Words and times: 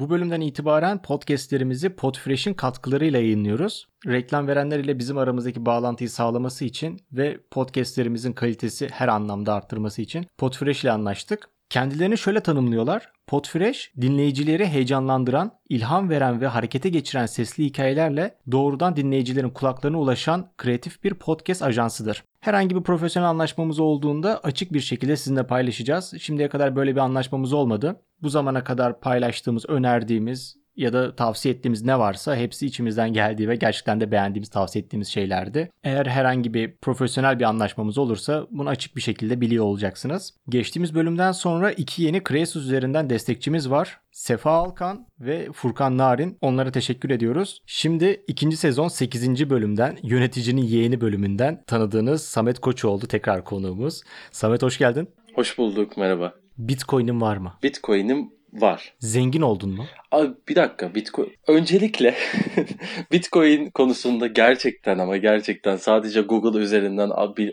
Bu 0.00 0.10
bölümden 0.10 0.40
itibaren 0.40 1.02
podcastlerimizi 1.02 1.88
Podfresh'in 1.88 2.54
katkılarıyla 2.54 3.18
yayınlıyoruz. 3.18 3.88
Reklam 4.06 4.48
verenler 4.48 4.78
ile 4.78 4.98
bizim 4.98 5.18
aramızdaki 5.18 5.66
bağlantıyı 5.66 6.10
sağlaması 6.10 6.64
için 6.64 7.00
ve 7.12 7.40
podcastlerimizin 7.50 8.32
kalitesi 8.32 8.88
her 8.92 9.08
anlamda 9.08 9.54
arttırması 9.54 10.02
için 10.02 10.26
Podfresh 10.38 10.84
ile 10.84 10.92
anlaştık. 10.92 11.48
Kendilerini 11.70 12.18
şöyle 12.18 12.40
tanımlıyorlar. 12.40 13.12
Podfresh, 13.26 13.92
dinleyicileri 14.00 14.66
heyecanlandıran, 14.66 15.52
ilham 15.68 16.10
veren 16.10 16.40
ve 16.40 16.46
harekete 16.46 16.88
geçiren 16.88 17.26
sesli 17.26 17.64
hikayelerle 17.64 18.34
doğrudan 18.52 18.96
dinleyicilerin 18.96 19.50
kulaklarına 19.50 19.98
ulaşan 19.98 20.52
kreatif 20.58 21.04
bir 21.04 21.14
podcast 21.14 21.62
ajansıdır. 21.62 22.24
Herhangi 22.40 22.76
bir 22.76 22.82
profesyonel 22.82 23.28
anlaşmamız 23.28 23.80
olduğunda 23.80 24.40
açık 24.42 24.72
bir 24.72 24.80
şekilde 24.80 25.16
sizinle 25.16 25.46
paylaşacağız. 25.46 26.14
Şimdiye 26.20 26.48
kadar 26.48 26.76
böyle 26.76 26.94
bir 26.94 27.00
anlaşmamız 27.00 27.52
olmadı. 27.52 28.00
Bu 28.22 28.28
zamana 28.28 28.64
kadar 28.64 29.00
paylaştığımız, 29.00 29.64
önerdiğimiz 29.68 30.60
ya 30.76 30.92
da 30.92 31.16
tavsiye 31.16 31.54
ettiğimiz 31.54 31.84
ne 31.84 31.98
varsa 31.98 32.36
hepsi 32.36 32.66
içimizden 32.66 33.12
geldiği 33.12 33.48
ve 33.48 33.56
gerçekten 33.56 34.00
de 34.00 34.10
beğendiğimiz, 34.10 34.48
tavsiye 34.48 34.84
ettiğimiz 34.84 35.08
şeylerdi. 35.08 35.70
Eğer 35.84 36.06
herhangi 36.06 36.54
bir 36.54 36.76
profesyonel 36.76 37.38
bir 37.38 37.44
anlaşmamız 37.44 37.98
olursa 37.98 38.46
bunu 38.50 38.68
açık 38.68 38.96
bir 38.96 39.00
şekilde 39.00 39.40
biliyor 39.40 39.64
olacaksınız. 39.64 40.34
Geçtiğimiz 40.48 40.94
bölümden 40.94 41.32
sonra 41.32 41.72
iki 41.72 42.02
yeni 42.02 42.22
Kreasus 42.22 42.64
üzerinden 42.64 43.10
destekçimiz 43.10 43.70
var. 43.70 44.00
Sefa 44.12 44.50
Alkan 44.50 45.06
ve 45.20 45.48
Furkan 45.52 45.98
Narin. 45.98 46.38
Onlara 46.40 46.70
teşekkür 46.72 47.10
ediyoruz. 47.10 47.62
Şimdi 47.66 48.24
ikinci 48.26 48.56
sezon 48.56 48.88
8. 48.88 49.50
bölümden 49.50 49.98
yöneticinin 50.02 50.62
yeğeni 50.62 51.00
bölümünden 51.00 51.62
tanıdığınız 51.66 52.22
Samet 52.22 52.58
Koçoğlu 52.58 53.06
tekrar 53.06 53.44
konuğumuz. 53.44 54.02
Samet 54.30 54.62
hoş 54.62 54.78
geldin. 54.78 55.08
Hoş 55.34 55.58
bulduk 55.58 55.96
merhaba. 55.96 56.34
Bitcoin'in 56.68 57.20
var 57.20 57.36
mı? 57.36 57.52
Bitcoin'im 57.62 58.30
var. 58.52 58.92
Zengin 58.98 59.42
oldun 59.42 59.70
mu? 59.70 59.86
Abi 60.12 60.30
bir 60.48 60.56
dakika 60.56 60.94
Bitcoin. 60.94 61.32
Öncelikle 61.48 62.14
Bitcoin 63.12 63.70
konusunda 63.70 64.26
gerçekten 64.26 64.98
ama 64.98 65.16
gerçekten 65.16 65.76
sadece 65.76 66.20
Google 66.20 66.58
üzerinden 66.58 67.10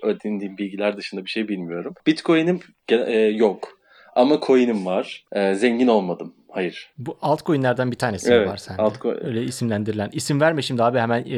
edindiğim 0.09 0.57
bilgiler 0.57 0.97
dışında 0.97 1.25
bir 1.25 1.29
şey 1.29 1.47
bilmiyorum. 1.47 1.93
Bitcoin'im 2.07 2.59
e, 2.89 3.19
yok. 3.19 3.77
Ama 4.15 4.39
coin'im 4.47 4.85
var. 4.85 5.25
E, 5.31 5.55
zengin 5.55 5.87
olmadım. 5.87 6.33
Hayır. 6.57 6.89
Bu 6.97 7.17
altcoin'lerden 7.21 7.91
bir 7.91 7.95
tanesi 7.95 8.33
evet, 8.33 8.47
var 8.47 8.57
sende. 8.57 8.81
Altcoin. 8.81 9.25
Öyle 9.25 9.43
isimlendirilen. 9.43 10.09
İsim 10.13 10.41
verme 10.41 10.61
şimdi 10.61 10.83
abi 10.83 10.99
hemen 10.99 11.23
e, 11.25 11.37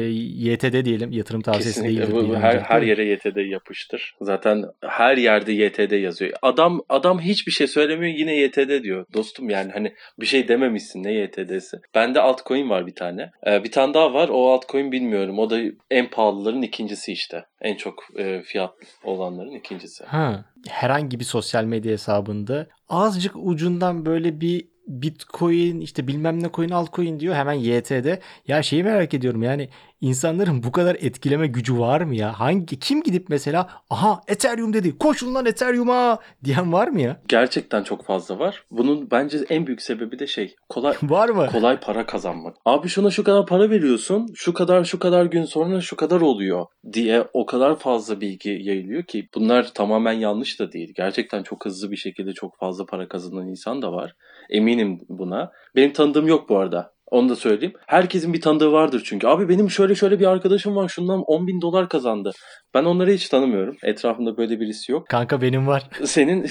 YTD 0.50 0.84
diyelim. 0.84 1.12
Yatırım 1.12 1.40
tavsiyesi 1.40 1.82
Kesinlikle. 1.82 2.12
değildir. 2.12 2.28
Bu, 2.28 2.36
her, 2.36 2.58
her 2.58 2.82
yere 2.82 3.04
YTD 3.04 3.36
yapıştır. 3.36 4.14
Zaten 4.20 4.64
her 4.86 5.16
yerde 5.16 5.52
YTD 5.52 5.92
yazıyor. 5.92 6.32
Adam 6.42 6.80
adam 6.88 7.20
hiçbir 7.20 7.52
şey 7.52 7.66
söylemiyor 7.66 8.14
yine 8.18 8.36
YTD 8.36 8.82
diyor. 8.82 9.06
Dostum 9.14 9.50
yani 9.50 9.72
hani 9.72 9.94
bir 10.20 10.26
şey 10.26 10.48
dememişsin 10.48 11.04
ne 11.04 11.12
YTD'si. 11.12 11.76
Bende 11.94 12.20
altcoin 12.20 12.70
var 12.70 12.86
bir 12.86 12.94
tane. 12.94 13.30
Ee, 13.46 13.64
bir 13.64 13.72
tane 13.72 13.94
daha 13.94 14.14
var. 14.14 14.28
O 14.28 14.52
altcoin 14.52 14.92
bilmiyorum. 14.92 15.38
O 15.38 15.50
da 15.50 15.58
en 15.90 16.10
pahalıların 16.10 16.62
ikincisi 16.62 17.12
işte. 17.12 17.44
En 17.60 17.76
çok 17.76 17.94
e, 18.18 18.42
fiyat 18.42 18.74
olanların 19.04 19.54
ikincisi. 19.54 20.04
Ha. 20.04 20.44
Herhangi 20.68 21.20
bir 21.20 21.24
sosyal 21.24 21.64
medya 21.64 21.92
hesabında 21.92 22.66
azıcık 22.88 23.32
ucundan 23.36 24.06
böyle 24.06 24.40
bir 24.40 24.70
Bitcoin 24.90 25.80
işte 25.80 26.06
bilmem 26.08 26.42
ne 26.42 26.50
coin 26.52 26.70
altcoin 26.70 27.20
diyor 27.20 27.34
hemen 27.34 27.52
YT'de. 27.52 28.20
Ya 28.48 28.62
şeyi 28.62 28.84
merak 28.84 29.14
ediyorum 29.14 29.42
yani 29.42 29.68
insanların 30.00 30.62
bu 30.62 30.72
kadar 30.72 30.96
etkileme 31.00 31.46
gücü 31.46 31.78
var 31.78 32.00
mı 32.00 32.16
ya? 32.16 32.40
Hangi 32.40 32.78
kim 32.78 33.02
gidip 33.02 33.28
mesela 33.28 33.68
aha 33.90 34.20
Ethereum 34.28 34.72
dedi 34.72 34.98
koşun 34.98 35.34
lan 35.34 35.46
Ethereum'a 35.46 36.18
diyen 36.44 36.72
var 36.72 36.88
mı 36.88 37.00
ya? 37.00 37.20
Gerçekten 37.28 37.82
çok 37.82 38.04
fazla 38.04 38.38
var. 38.38 38.64
Bunun 38.70 39.10
bence 39.10 39.38
en 39.48 39.66
büyük 39.66 39.82
sebebi 39.82 40.18
de 40.18 40.26
şey 40.26 40.54
kolay 40.68 40.96
var 41.02 41.28
mı? 41.28 41.46
Kolay 41.52 41.80
para 41.80 42.06
kazanmak. 42.06 42.56
Abi 42.64 42.88
şuna 42.88 43.10
şu 43.10 43.24
kadar 43.24 43.46
para 43.46 43.70
veriyorsun. 43.70 44.28
Şu 44.34 44.54
kadar 44.54 44.84
şu 44.84 44.98
kadar 44.98 45.24
gün 45.24 45.44
sonra 45.44 45.80
şu 45.80 45.96
kadar 45.96 46.20
oluyor 46.20 46.66
diye 46.92 47.24
o 47.32 47.46
kadar 47.46 47.78
fazla 47.78 48.20
bilgi 48.20 48.50
yayılıyor 48.50 49.02
ki 49.02 49.28
bunlar 49.34 49.74
tamamen 49.74 50.12
yanlış 50.12 50.60
da 50.60 50.72
değil. 50.72 50.92
Gerçekten 50.96 51.42
çok 51.42 51.64
hızlı 51.64 51.90
bir 51.90 51.96
şekilde 51.96 52.32
çok 52.32 52.58
fazla 52.58 52.86
para 52.86 53.08
kazanan 53.08 53.48
insan 53.48 53.82
da 53.82 53.92
var. 53.92 54.14
Eminim 54.50 55.00
buna. 55.08 55.52
Benim 55.76 55.92
tanıdığım 55.92 56.26
yok 56.26 56.48
bu 56.48 56.58
arada. 56.58 56.92
Onu 57.10 57.28
da 57.28 57.36
söyleyeyim. 57.36 57.74
Herkesin 57.86 58.32
bir 58.32 58.40
tanıdığı 58.40 58.72
vardır 58.72 59.02
çünkü. 59.04 59.26
Abi 59.26 59.48
benim 59.48 59.70
şöyle 59.70 59.94
şöyle 59.94 60.20
bir 60.20 60.26
arkadaşım 60.26 60.76
var 60.76 60.88
şundan 60.88 61.22
10 61.22 61.46
bin 61.46 61.60
dolar 61.60 61.88
kazandı. 61.88 62.32
Ben 62.74 62.84
onları 62.84 63.10
hiç 63.12 63.28
tanımıyorum. 63.28 63.76
Etrafımda 63.82 64.36
böyle 64.36 64.60
birisi 64.60 64.92
yok. 64.92 65.08
Kanka 65.08 65.42
benim 65.42 65.66
var. 65.66 65.90
Senin... 66.04 66.46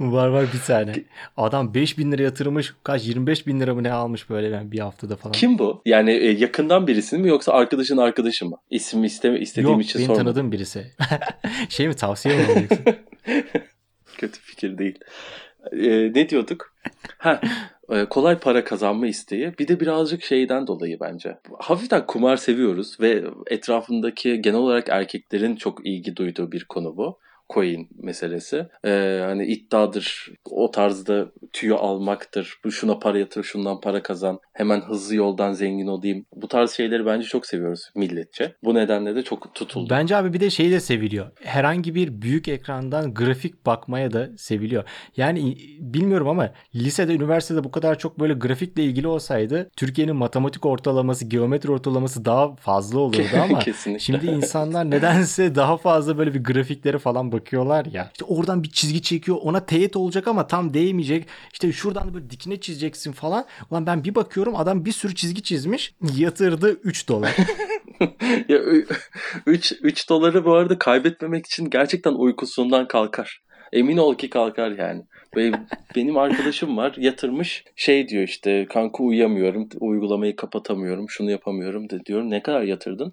var 0.00 0.28
var 0.28 0.46
bir 0.54 0.60
tane. 0.66 0.92
Adam 1.36 1.74
5 1.74 1.98
bin 1.98 2.12
lira 2.12 2.22
yatırmış. 2.22 2.74
Kaç 2.82 3.06
25 3.06 3.46
bin 3.46 3.60
lira 3.60 3.74
mı 3.74 3.82
ne 3.82 3.92
almış 3.92 4.30
böyle 4.30 4.52
ben 4.52 4.72
bir 4.72 4.78
haftada 4.78 5.16
falan. 5.16 5.32
Kim 5.32 5.58
bu? 5.58 5.82
Yani 5.86 6.10
e, 6.10 6.30
yakından 6.30 6.86
birisi 6.86 7.18
mi 7.18 7.28
yoksa 7.28 7.52
arkadaşın 7.52 7.96
arkadaşı 7.96 8.46
mı? 8.46 8.56
İsim 8.70 9.04
isteme, 9.04 9.40
istediğim 9.40 9.70
Yok, 9.70 9.82
için 9.84 9.98
sormadım. 9.98 10.14
Yok 10.14 10.18
benim 10.18 10.34
tanıdığım 10.34 10.52
birisi. 10.52 10.86
şey 11.68 11.88
mi 11.88 11.94
tavsiye 11.94 12.36
mi 12.36 12.44
alacaksın? 12.44 12.84
Kötü 14.18 14.40
fikir 14.40 14.78
değil. 14.78 14.98
Ee, 15.72 16.12
ne 16.14 16.28
diyorduk? 16.28 16.74
ha, 17.18 17.40
e, 17.90 18.04
kolay 18.04 18.38
para 18.38 18.64
kazanma 18.64 19.06
isteği. 19.06 19.52
Bir 19.58 19.68
de 19.68 19.80
birazcık 19.80 20.22
şeyden 20.22 20.66
dolayı 20.66 21.00
bence. 21.00 21.38
Hafiften 21.58 22.06
kumar 22.06 22.36
seviyoruz 22.36 23.00
ve 23.00 23.24
etrafındaki 23.46 24.42
genel 24.42 24.58
olarak 24.58 24.88
erkeklerin 24.88 25.56
çok 25.56 25.86
ilgi 25.86 26.16
duyduğu 26.16 26.52
bir 26.52 26.64
konu 26.64 26.96
bu 26.96 27.18
coin 27.50 27.88
meselesi. 28.02 28.66
Ee, 28.84 29.20
hani 29.24 29.46
iddiadır, 29.46 30.30
o 30.50 30.70
tarzda 30.70 31.32
tüyo 31.52 31.76
almaktır. 31.76 32.58
Bu 32.64 32.72
şuna 32.72 32.98
para 32.98 33.18
yatır, 33.18 33.42
şundan 33.42 33.80
para 33.80 34.02
kazan. 34.02 34.38
Hemen 34.52 34.80
hızlı 34.80 35.14
yoldan 35.14 35.52
zengin 35.52 35.86
olayım. 35.86 36.26
Bu 36.34 36.48
tarz 36.48 36.70
şeyleri 36.70 37.06
bence 37.06 37.26
çok 37.26 37.46
seviyoruz 37.46 37.90
milletçe. 37.94 38.54
Bu 38.64 38.74
nedenle 38.74 39.14
de 39.14 39.22
çok 39.22 39.54
tutuldu. 39.54 39.90
Bence 39.90 40.16
abi 40.16 40.32
bir 40.32 40.40
de 40.40 40.50
şey 40.50 40.70
de 40.70 40.80
seviliyor. 40.80 41.30
Herhangi 41.42 41.94
bir 41.94 42.22
büyük 42.22 42.48
ekrandan 42.48 43.14
grafik 43.14 43.66
bakmaya 43.66 44.12
da 44.12 44.28
seviliyor. 44.36 44.84
Yani 45.16 45.56
bilmiyorum 45.80 46.28
ama 46.28 46.52
lisede, 46.74 47.14
üniversitede 47.14 47.64
bu 47.64 47.70
kadar 47.70 47.98
çok 47.98 48.20
böyle 48.20 48.34
grafikle 48.34 48.84
ilgili 48.84 49.06
olsaydı 49.06 49.70
Türkiye'nin 49.76 50.16
matematik 50.16 50.66
ortalaması, 50.66 51.24
geometri 51.24 51.70
ortalaması 51.70 52.24
daha 52.24 52.56
fazla 52.56 52.98
olurdu 52.98 53.18
ama 53.42 53.60
şimdi 53.98 54.26
insanlar 54.26 54.90
nedense 54.90 55.54
daha 55.54 55.76
fazla 55.76 56.18
böyle 56.18 56.34
bir 56.34 56.44
grafikleri 56.44 56.98
falan 56.98 57.32
bakıyorlar 57.40 57.84
ya. 57.84 58.10
İşte 58.12 58.24
oradan 58.24 58.62
bir 58.62 58.70
çizgi 58.70 59.02
çekiyor 59.02 59.38
ona 59.42 59.66
teğet 59.66 59.96
olacak 59.96 60.28
ama 60.28 60.46
tam 60.46 60.74
değmeyecek. 60.74 61.26
İşte 61.52 61.72
şuradan 61.72 62.14
böyle 62.14 62.30
dikine 62.30 62.60
çizeceksin 62.60 63.12
falan. 63.12 63.44
Ulan 63.70 63.86
ben 63.86 64.04
bir 64.04 64.14
bakıyorum 64.14 64.56
adam 64.56 64.84
bir 64.84 64.92
sürü 64.92 65.14
çizgi 65.14 65.42
çizmiş. 65.42 65.94
Yatırdı 66.16 66.70
3 66.70 67.08
dolar. 67.08 67.36
ya 68.48 68.58
3 69.46 69.72
3 69.82 70.08
doları 70.08 70.44
bu 70.44 70.54
arada 70.54 70.78
kaybetmemek 70.78 71.46
için 71.46 71.70
gerçekten 71.70 72.12
uykusundan 72.12 72.88
kalkar. 72.88 73.42
Emin 73.72 73.96
ol 73.96 74.14
ki 74.14 74.30
kalkar 74.30 74.70
yani. 74.70 75.02
Benim, 75.36 75.54
benim 75.96 76.16
arkadaşım 76.16 76.76
var 76.76 76.94
yatırmış 76.98 77.64
şey 77.76 78.08
diyor 78.08 78.22
işte 78.22 78.66
kanka 78.70 79.02
uyuyamıyorum 79.02 79.68
uygulamayı 79.80 80.36
kapatamıyorum 80.36 81.06
şunu 81.08 81.30
yapamıyorum 81.30 81.90
de 81.90 82.04
diyorum 82.04 82.30
ne 82.30 82.42
kadar 82.42 82.62
yatırdın 82.62 83.12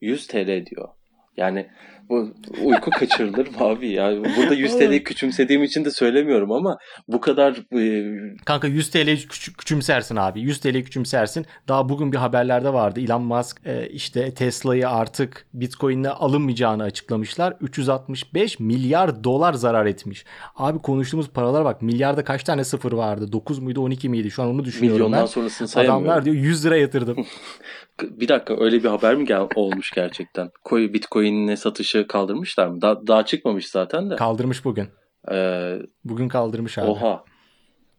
100 0.00 0.26
TL 0.26 0.66
diyor. 0.66 0.88
Yani 1.36 1.66
bu 2.08 2.34
uyku 2.64 2.90
kaçırılır 2.90 3.46
mı 3.46 3.56
abi 3.58 3.88
ya? 3.88 4.12
Burada 4.36 4.54
100 4.54 4.78
TL'yi 4.78 5.02
küçümsediğim 5.04 5.62
için 5.62 5.84
de 5.84 5.90
söylemiyorum 5.90 6.52
ama 6.52 6.78
bu 7.08 7.20
kadar... 7.20 7.56
E... 7.80 8.36
Kanka 8.44 8.66
100 8.66 8.90
TL 8.90 8.98
küç- 8.98 9.56
küçümsersin 9.56 10.16
abi. 10.16 10.40
100 10.40 10.60
TL 10.60 10.82
küçümsersin. 10.82 11.46
Daha 11.68 11.88
bugün 11.88 12.12
bir 12.12 12.16
haberlerde 12.16 12.72
vardı. 12.72 13.00
Elon 13.00 13.22
Musk 13.22 13.66
e, 13.66 13.88
işte 13.88 14.34
Tesla'yı 14.34 14.88
artık 14.88 15.46
Bitcoin'le 15.54 16.04
alınmayacağını 16.08 16.82
açıklamışlar. 16.82 17.54
365 17.60 18.60
milyar 18.60 19.24
dolar 19.24 19.54
zarar 19.54 19.86
etmiş. 19.86 20.24
Abi 20.56 20.78
konuştuğumuz 20.78 21.28
paralar 21.30 21.64
bak. 21.64 21.82
Milyarda 21.82 22.24
kaç 22.24 22.44
tane 22.44 22.64
sıfır 22.64 22.92
vardı? 22.92 23.32
9 23.32 23.58
muydu 23.58 23.80
12 23.80 24.08
miydi? 24.08 24.30
Şu 24.30 24.42
an 24.42 24.48
onu 24.48 24.64
düşünüyorum 24.64 24.96
Milyondan 24.98 25.20
ben. 25.20 25.26
sonrasını 25.26 25.68
sayamıyorum. 25.68 26.04
Adamlar 26.04 26.24
diyor 26.24 26.36
100 26.36 26.66
lira 26.66 26.76
yatırdım. 26.76 27.16
bir 28.02 28.28
dakika 28.28 28.56
öyle 28.60 28.82
bir 28.82 28.88
haber 28.88 29.14
mi 29.14 29.24
gel- 29.24 29.48
olmuş 29.54 29.90
gerçekten? 29.90 30.50
Bitcoin'in 30.72 31.54
satışı 31.54 31.95
kaldırmışlar 32.06 32.66
mı? 32.66 32.82
Da- 32.82 33.06
daha 33.06 33.24
çıkmamış 33.24 33.68
zaten 33.68 34.10
de. 34.10 34.16
Kaldırmış 34.16 34.64
bugün. 34.64 34.88
Ee, 35.32 35.78
bugün 36.04 36.28
kaldırmış 36.28 36.78
abi. 36.78 36.86
Oha. 36.86 37.24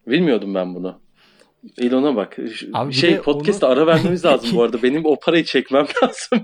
Bilmiyordum 0.06 0.54
ben 0.54 0.74
bunu. 0.74 1.00
Elon'a 1.78 2.16
bak. 2.16 2.36
Abi 2.72 2.92
şey 2.92 3.20
podcast'ta 3.20 3.66
onu... 3.66 3.72
ara 3.72 3.86
vermemiz 3.86 4.24
lazım 4.24 4.50
bu 4.54 4.62
arada. 4.62 4.82
Benim 4.82 5.06
o 5.06 5.16
parayı 5.20 5.44
çekmem 5.44 5.86
lazım. 6.02 6.42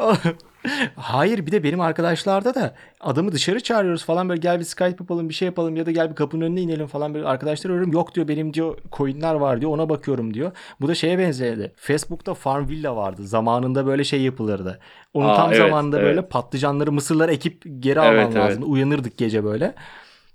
Hayır 0.96 1.46
bir 1.46 1.52
de 1.52 1.64
benim 1.64 1.80
arkadaşlarda 1.80 2.54
da 2.54 2.74
adamı 3.00 3.32
dışarı 3.32 3.60
çağırıyoruz 3.60 4.04
falan 4.04 4.28
böyle 4.28 4.40
gel 4.40 4.58
bir 4.58 4.64
Skype 4.64 4.96
yapalım 5.00 5.28
bir 5.28 5.34
şey 5.34 5.46
yapalım 5.46 5.76
ya 5.76 5.86
da 5.86 5.90
gel 5.90 6.10
bir 6.10 6.14
kapının 6.14 6.44
önüne 6.44 6.60
inelim 6.60 6.86
falan 6.86 7.14
böyle 7.14 7.26
arkadaşlar 7.26 7.70
arıyorum. 7.70 7.92
Yok 7.92 8.14
diyor 8.14 8.28
benim 8.28 8.54
diyor 8.54 8.78
coinler 8.92 9.34
var 9.34 9.60
diyor 9.60 9.70
ona 9.70 9.88
bakıyorum 9.88 10.34
diyor. 10.34 10.52
Bu 10.80 10.88
da 10.88 10.94
şeye 10.94 11.18
benzerdi. 11.18 11.72
Facebook'ta 11.76 12.34
Farm 12.34 12.68
Villa 12.68 12.96
vardı. 12.96 13.26
Zamanında 13.26 13.86
böyle 13.86 14.04
şey 14.04 14.22
yapılırdı. 14.22 14.80
Onun 15.14 15.28
Aa, 15.28 15.36
tam 15.36 15.52
evet, 15.52 15.58
zamanında 15.58 15.98
evet. 15.98 16.08
böyle 16.08 16.28
patlıcanları 16.28 16.92
mısırları 16.92 17.32
ekip 17.32 17.62
geri 17.78 18.00
alman 18.00 18.14
Evet, 18.14 18.26
evet. 18.26 18.36
lazım. 18.36 18.72
Uyanırdık 18.72 19.18
gece 19.18 19.44
böyle. 19.44 19.74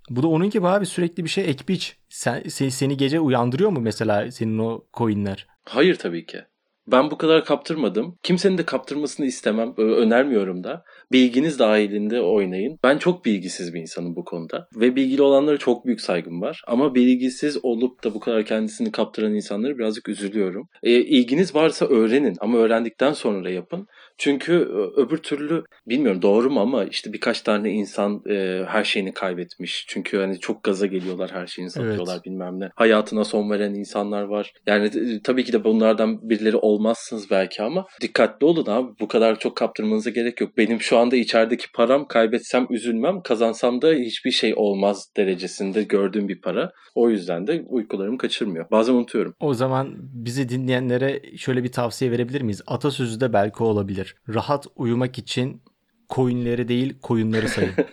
Bu 0.09 0.23
da 0.23 0.27
onun 0.27 0.49
gibi 0.49 0.67
abi 0.67 0.85
sürekli 0.85 1.23
bir 1.23 1.29
şey 1.29 1.49
ek 1.49 1.63
biç. 1.67 1.97
Sen, 2.09 2.43
seni, 2.49 2.71
seni 2.71 2.97
gece 2.97 3.19
uyandırıyor 3.19 3.69
mu 3.69 3.79
mesela 3.81 4.31
senin 4.31 4.59
o 4.59 4.83
coinler? 4.93 5.47
Hayır 5.65 5.95
tabii 5.95 6.25
ki. 6.25 6.41
Ben 6.87 7.11
bu 7.11 7.17
kadar 7.17 7.45
kaptırmadım. 7.45 8.17
Kimsenin 8.23 8.57
de 8.57 8.65
kaptırmasını 8.65 9.25
istemem. 9.25 9.73
Önermiyorum 9.77 10.63
da. 10.63 10.83
Bilginiz 11.11 11.59
dahilinde 11.59 12.21
oynayın. 12.21 12.79
Ben 12.83 12.97
çok 12.97 13.25
bilgisiz 13.25 13.73
bir 13.73 13.81
insanım 13.81 14.15
bu 14.15 14.25
konuda. 14.25 14.67
Ve 14.75 14.95
bilgili 14.95 15.21
olanlara 15.21 15.57
çok 15.57 15.85
büyük 15.85 16.01
saygım 16.01 16.41
var. 16.41 16.61
Ama 16.67 16.95
bilgisiz 16.95 17.65
olup 17.65 18.03
da 18.03 18.13
bu 18.13 18.19
kadar 18.19 18.45
kendisini 18.45 18.91
kaptıran 18.91 19.33
insanları 19.33 19.77
birazcık 19.77 20.09
üzülüyorum. 20.09 20.69
E, 20.83 20.91
ilginiz 20.91 21.55
varsa 21.55 21.85
öğrenin 21.85 22.35
ama 22.39 22.57
öğrendikten 22.57 23.13
sonra 23.13 23.49
yapın. 23.49 23.87
Çünkü 24.17 24.53
öbür 24.97 25.17
türlü 25.17 25.63
bilmiyorum 25.87 26.21
doğru 26.21 26.51
mu 26.51 26.59
ama 26.59 26.85
işte 26.85 27.13
birkaç 27.13 27.41
tane 27.41 27.71
insan 27.71 28.21
e, 28.29 28.63
her 28.67 28.83
şeyini 28.83 29.13
kaybetmiş. 29.13 29.85
Çünkü 29.87 30.17
hani 30.17 30.39
çok 30.39 30.63
gaza 30.63 30.85
geliyorlar 30.85 31.31
her 31.31 31.47
şeyini 31.47 31.71
satıyorlar 31.71 32.19
bilmem 32.25 32.59
ne. 32.59 32.69
Hayatına 32.75 33.23
son 33.23 33.49
veren 33.49 33.73
insanlar 33.73 34.23
var. 34.23 34.53
Yani 34.67 34.85
e, 34.85 35.21
tabii 35.23 35.43
ki 35.43 35.53
de 35.53 35.63
bunlardan 35.63 36.29
birileri 36.29 36.57
olmazsınız 36.57 37.31
belki 37.31 37.63
ama 37.63 37.85
dikkatli 38.01 38.45
olun 38.45 38.65
abi. 38.67 38.91
Bu 38.99 39.07
kadar 39.07 39.39
çok 39.39 39.57
kaptırmanıza 39.57 40.09
gerek 40.09 40.41
yok. 40.41 40.57
Benim 40.57 40.81
şu 40.81 40.97
anda 40.97 41.15
içerideki 41.15 41.71
param 41.71 42.07
kaybetsem 42.07 42.67
üzülmem. 42.69 43.21
Kazansam 43.21 43.81
da 43.81 43.93
hiçbir 43.93 44.31
şey 44.31 44.53
olmaz 44.55 45.09
derecesinde 45.17 45.83
gördüğüm 45.83 46.27
bir 46.27 46.41
para. 46.41 46.71
O 46.95 47.09
yüzden 47.09 47.47
de 47.47 47.65
uykularımı 47.67 48.17
kaçırmıyor. 48.17 48.65
Bazen 48.71 48.93
unutuyorum. 48.93 49.35
O 49.39 49.53
zaman 49.53 49.95
bizi 49.99 50.49
dinleyenlere 50.49 51.37
şöyle 51.37 51.63
bir 51.63 51.71
tavsiye 51.71 52.11
verebilir 52.11 52.41
miyiz? 52.41 52.61
Atasözü 52.67 53.21
de 53.21 53.33
belki 53.33 53.63
olabilir. 53.63 54.04
Rahat 54.29 54.67
uyumak 54.75 55.17
için 55.17 55.61
coinleri 56.09 56.67
değil 56.67 56.93
koyunları 57.01 57.49
sayın. 57.49 57.73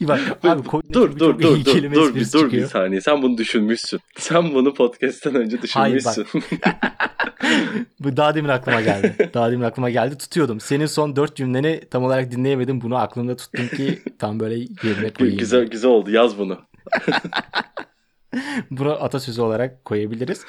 Bak 0.00 0.20
abi 0.42 0.68
coinleri 0.68 0.92
Dur 0.92 1.18
dur 1.18 1.40
iyi 1.40 1.64
dur 1.64 1.74
dur 1.74 1.92
dur 1.92 2.14
bir 2.14 2.32
dur 2.32 2.52
bir 2.52 2.66
saniye. 2.66 3.00
Sen 3.00 3.22
bunu 3.22 3.38
düşünmüşsün. 3.38 4.00
Sen 4.18 4.54
bunu 4.54 4.74
podcast'ten 4.74 5.34
önce 5.34 5.58
Hayır, 5.72 5.96
düşünmüşsün. 5.96 6.26
Bu 8.00 8.16
daha 8.16 8.34
demin 8.34 8.48
aklıma 8.48 8.80
geldi. 8.80 9.30
Daha 9.34 9.50
demin 9.50 9.64
aklıma 9.64 9.90
geldi. 9.90 10.18
Tutuyordum. 10.18 10.60
Senin 10.60 10.86
son 10.86 11.16
dört 11.16 11.36
cümleni 11.36 11.80
tam 11.90 12.04
olarak 12.04 12.30
dinleyemedim. 12.30 12.80
Bunu 12.80 12.96
aklımda 12.96 13.36
tuttum 13.36 13.68
ki 13.68 14.02
tam 14.18 14.40
böyle 14.40 14.54
yerine 14.54 15.10
koyayım. 15.10 15.38
güzel 15.38 15.64
güzel 15.64 15.90
oldu. 15.90 16.10
Yaz 16.10 16.38
bunu. 16.38 16.58
Bunu 18.70 18.92
atasözü 18.92 19.42
olarak 19.42 19.84
koyabiliriz. 19.84 20.44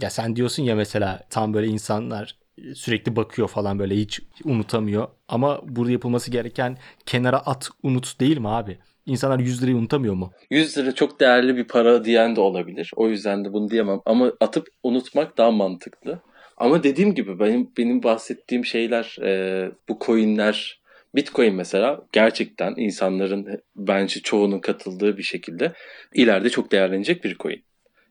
Ya 0.00 0.10
sen 0.10 0.36
diyorsun 0.36 0.62
ya 0.62 0.76
mesela 0.76 1.26
tam 1.30 1.54
böyle 1.54 1.66
insanlar 1.66 2.36
sürekli 2.74 3.16
bakıyor 3.16 3.48
falan 3.48 3.78
böyle 3.78 3.96
hiç 3.96 4.20
unutamıyor. 4.44 5.08
Ama 5.28 5.60
burada 5.68 5.92
yapılması 5.92 6.30
gereken 6.30 6.78
kenara 7.06 7.38
at 7.38 7.70
unut 7.82 8.20
değil 8.20 8.38
mi 8.38 8.48
abi? 8.48 8.78
İnsanlar 9.06 9.38
100 9.38 9.62
lirayı 9.62 9.76
unutamıyor 9.76 10.14
mu? 10.14 10.32
100 10.50 10.78
lira 10.78 10.94
çok 10.94 11.20
değerli 11.20 11.56
bir 11.56 11.64
para 11.64 12.04
diyen 12.04 12.36
de 12.36 12.40
olabilir. 12.40 12.90
O 12.96 13.08
yüzden 13.08 13.44
de 13.44 13.52
bunu 13.52 13.70
diyemem. 13.70 14.00
Ama 14.06 14.32
atıp 14.40 14.68
unutmak 14.82 15.38
daha 15.38 15.50
mantıklı. 15.50 16.20
Ama 16.56 16.82
dediğim 16.82 17.14
gibi 17.14 17.38
benim 17.38 17.70
benim 17.78 18.02
bahsettiğim 18.02 18.64
şeyler 18.64 19.16
e, 19.22 19.70
bu 19.88 19.98
coinler 20.06 20.82
Bitcoin 21.14 21.54
mesela 21.54 22.02
gerçekten 22.12 22.74
insanların 22.76 23.62
bence 23.76 24.20
çoğunun 24.20 24.58
katıldığı 24.58 25.18
bir 25.18 25.22
şekilde 25.22 25.72
ileride 26.14 26.50
çok 26.50 26.72
değerlenecek 26.72 27.24
bir 27.24 27.36
coin. 27.38 27.64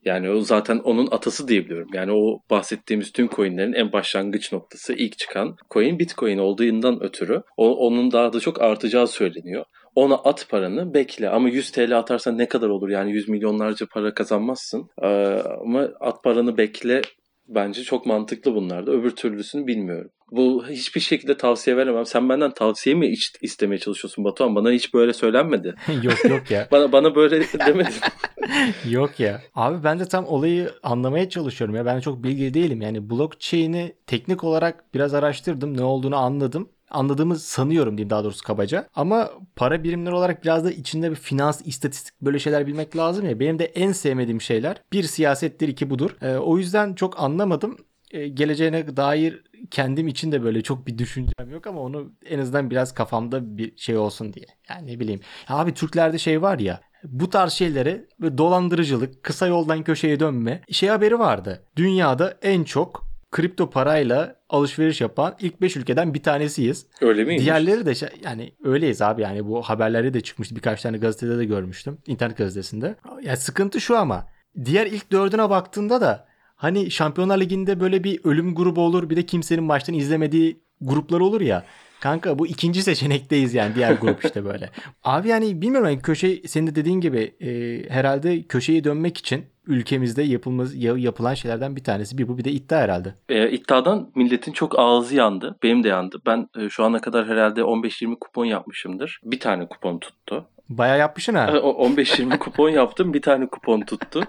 Yani 0.06 0.30
o 0.30 0.42
zaten 0.42 0.77
onun 0.77 1.07
atası 1.12 1.48
diyebiliyorum. 1.48 1.89
Yani 1.94 2.12
o 2.12 2.39
bahsettiğimiz 2.50 3.12
tüm 3.12 3.30
coinlerin 3.30 3.74
en 3.74 3.92
başlangıç 3.92 4.53
noktası 4.53 4.94
ilk 4.94 5.18
çıkan 5.18 5.56
coin 5.74 6.00
Bitcoin 6.00 6.38
olduğundan 6.38 7.03
ötürü 7.03 7.42
o, 7.57 7.75
onun 7.75 8.12
daha 8.12 8.33
da 8.33 8.39
çok 8.39 8.62
artacağı 8.62 9.07
söyleniyor. 9.07 9.65
Ona 9.95 10.15
at 10.15 10.50
paranı 10.50 10.94
bekle 10.94 11.30
ama 11.30 11.50
100 11.50 11.71
TL 11.71 11.98
atarsan 11.98 12.38
ne 12.38 12.48
kadar 12.48 12.69
olur 12.69 12.89
yani 12.89 13.12
100 13.12 13.30
milyonlarca 13.30 13.86
para 13.94 14.13
kazanmazsın. 14.13 14.89
Ee, 15.03 15.07
ama 15.62 15.89
at 16.00 16.24
paranı 16.24 16.57
bekle 16.57 17.01
bence 17.47 17.83
çok 17.83 18.06
mantıklı 18.06 18.56
bunlar 18.56 18.88
da. 18.88 18.92
Öbür 18.92 19.12
türlüsünü 19.12 19.68
bilmiyorum. 19.68 20.12
Bu 20.31 20.66
hiçbir 20.69 21.01
şekilde 21.01 21.38
tavsiye 21.38 21.78
veremem. 21.78 22.06
Sen 22.06 22.30
benden 22.30 22.54
tavsiye 22.54 22.95
mi 22.95 23.13
istemeye 23.42 23.80
çalışıyorsun 23.80 24.24
Batuhan? 24.24 24.56
Bana 24.56 24.72
hiç 24.72 24.94
böyle 24.94 25.13
söylenmedi. 25.13 25.75
yok 26.04 26.25
yok 26.30 26.51
ya. 26.51 26.68
Bana 26.72 26.92
bana 26.92 27.16
böyle 27.16 27.45
demedin. 27.68 27.94
Yok 28.89 29.19
ya. 29.19 29.42
Abi 29.56 29.83
ben 29.83 30.00
de 30.00 30.06
tam 30.06 30.25
olayı 30.25 30.72
anlamaya 30.83 31.30
çalışıyorum 31.30 31.75
ya. 31.75 31.86
Ben 31.86 32.00
çok 32.00 32.24
bilgili 32.24 32.54
değilim. 32.54 32.81
Yani 32.81 33.10
blockchain'i 33.10 33.95
teknik 34.07 34.44
olarak 34.44 34.94
biraz 34.94 35.13
araştırdım. 35.13 35.78
Ne 35.78 35.83
olduğunu 35.83 36.16
anladım. 36.16 36.69
Anladığımı 36.89 37.36
sanıyorum 37.36 37.98
diyeyim 37.98 38.10
daha 38.10 38.24
doğrusu 38.24 38.44
kabaca. 38.44 38.88
Ama 38.95 39.31
para 39.56 39.83
birimleri 39.83 40.16
olarak 40.16 40.44
biraz 40.44 40.66
da 40.66 40.72
içinde 40.72 41.12
bir 41.12 41.16
finans, 41.16 41.62
istatistik 41.66 42.22
böyle 42.22 42.39
şeyler 42.39 42.68
bilmek 42.68 42.98
lazım 42.98 43.25
ya. 43.25 43.39
Benim 43.39 43.60
de 43.60 43.66
en 43.66 43.92
sevmediğim 43.92 44.42
şeyler 44.42 44.81
bir 44.94 45.04
siyasettir 45.04 45.68
iki 45.68 45.89
budur. 45.89 46.16
Ee, 46.22 46.36
o 46.36 46.57
yüzden 46.57 46.94
çok 46.94 47.19
anlamadım. 47.19 47.78
Ee, 48.12 48.28
geleceğine 48.28 48.98
dair 48.98 49.44
kendim 49.72 50.08
için 50.08 50.31
de 50.31 50.44
böyle 50.44 50.62
çok 50.62 50.88
bir 50.88 50.98
düşüncem 50.98 51.52
yok 51.52 51.68
ama 51.68 51.81
onu 51.81 52.12
en 52.25 52.40
azından 52.40 52.72
biraz 52.72 52.94
kafamda 52.94 53.58
bir 53.58 53.78
şey 53.78 53.98
olsun 53.98 54.34
diye. 54.34 54.46
Yani 54.69 54.88
ne 54.88 55.00
bileyim. 55.00 55.22
Abi 55.48 55.74
Türklerde 55.74 56.18
şey 56.18 56.42
var 56.42 56.60
ya 56.60 56.81
bu 57.04 57.30
tarz 57.30 57.54
şeyleri 57.54 58.06
dolandırıcılık, 58.38 59.24
kısa 59.24 59.48
yoldan 59.48 59.84
köşeye 59.84 60.19
dönme 60.19 60.62
şey 60.72 60.90
haberi 60.90 61.19
vardı. 61.19 61.63
Dünyada 61.75 62.38
en 62.42 62.63
çok 62.63 63.12
kripto 63.31 63.69
parayla 63.69 64.36
alışveriş 64.50 65.02
yapan 65.02 65.36
ilk 65.40 65.62
5 65.62 65.75
ülkeden 65.75 66.14
bir 66.14 66.24
tanesiyiz. 66.24 66.88
Öyle 67.02 67.24
miymiş? 67.24 67.46
Diğerleri 67.46 67.86
de 67.86 67.96
şey, 67.96 68.10
yani 68.24 68.54
öyleyiz 68.64 69.02
abi 69.02 69.22
yani 69.22 69.46
bu 69.46 69.62
haberlerde 69.62 70.14
de 70.14 70.22
çıkmıştı. 70.22 70.56
Birkaç 70.56 70.81
tane 70.81 70.98
gazetede 70.98 71.38
de 71.38 71.46
görmüştüm. 71.46 71.98
internet 72.07 72.38
gazetesinde. 72.38 72.96
Yani 73.22 73.38
sıkıntı 73.38 73.81
şu 73.81 73.98
ama 73.98 74.28
diğer 74.66 74.86
ilk 74.86 75.12
dördüne 75.12 75.50
baktığında 75.50 76.02
da 76.02 76.31
hani 76.62 76.92
Şampiyonlar 76.92 77.40
Ligi'nde 77.40 77.80
böyle 77.80 78.04
bir 78.04 78.19
ölüm 78.24 78.56
grubu 78.56 78.81
olur 78.81 79.10
bir 79.10 79.16
de 79.16 79.25
kimsenin 79.25 79.63
maçtan 79.63 79.96
izlemediği 79.96 80.62
gruplar 80.81 81.19
olur 81.19 81.42
ya. 81.42 81.66
Kanka 82.00 82.40
bu 82.40 82.48
ikinci 82.48 82.84
seçenekteyiz 82.84 83.54
yani 83.54 83.75
diğer 83.75 83.94
grup 83.94 84.25
işte 84.25 84.46
böyle. 84.46 84.69
Abi 85.04 85.28
yani 85.28 85.62
bilmiyorum 85.62 85.90
yani 85.90 86.02
köşe 86.02 86.48
senin 86.48 86.68
de 86.68 86.75
dediğin 86.75 87.02
gibi 87.02 87.36
e, 87.42 87.50
herhalde 87.90 88.44
köşeyi 88.44 88.84
dönmek 88.84 89.18
için 89.18 89.46
ülkemizde 89.68 90.24
yapılması 90.24 90.78
ya- 90.78 90.98
yapılan 90.98 91.34
şeylerden 91.34 91.75
bir 91.75 91.84
tanesi 91.84 92.18
bir 92.18 92.28
bu 92.28 92.38
bir 92.38 92.44
de 92.44 92.52
iddia 92.52 92.78
herhalde. 92.80 93.16
E, 93.30 93.50
iddiadan 93.52 94.12
milletin 94.16 94.52
çok 94.52 94.80
ağzı 94.80 95.16
yandı. 95.16 95.56
Benim 95.64 95.83
de 95.83 95.88
yandı. 95.88 96.21
Ben 96.26 96.47
e, 96.59 96.69
şu 96.69 96.83
ana 96.83 97.02
kadar 97.02 97.28
herhalde 97.28 97.62
15-20 97.62 98.16
kupon 98.19 98.45
yapmışımdır. 98.45 99.19
Bir 99.24 99.40
tane 99.40 99.68
kupon 99.68 100.00
tuttu. 100.00 100.45
Bayağı 100.69 101.00
yapmışsın 101.00 101.33
ha. 101.33 101.52
E, 101.52 101.59
o 101.59 101.88
15-20 101.90 102.38
kupon 102.40 102.69
yaptım. 102.69 103.14
Bir 103.14 103.21
tane 103.21 103.47
kupon 103.47 103.81
tuttu. 103.81 104.24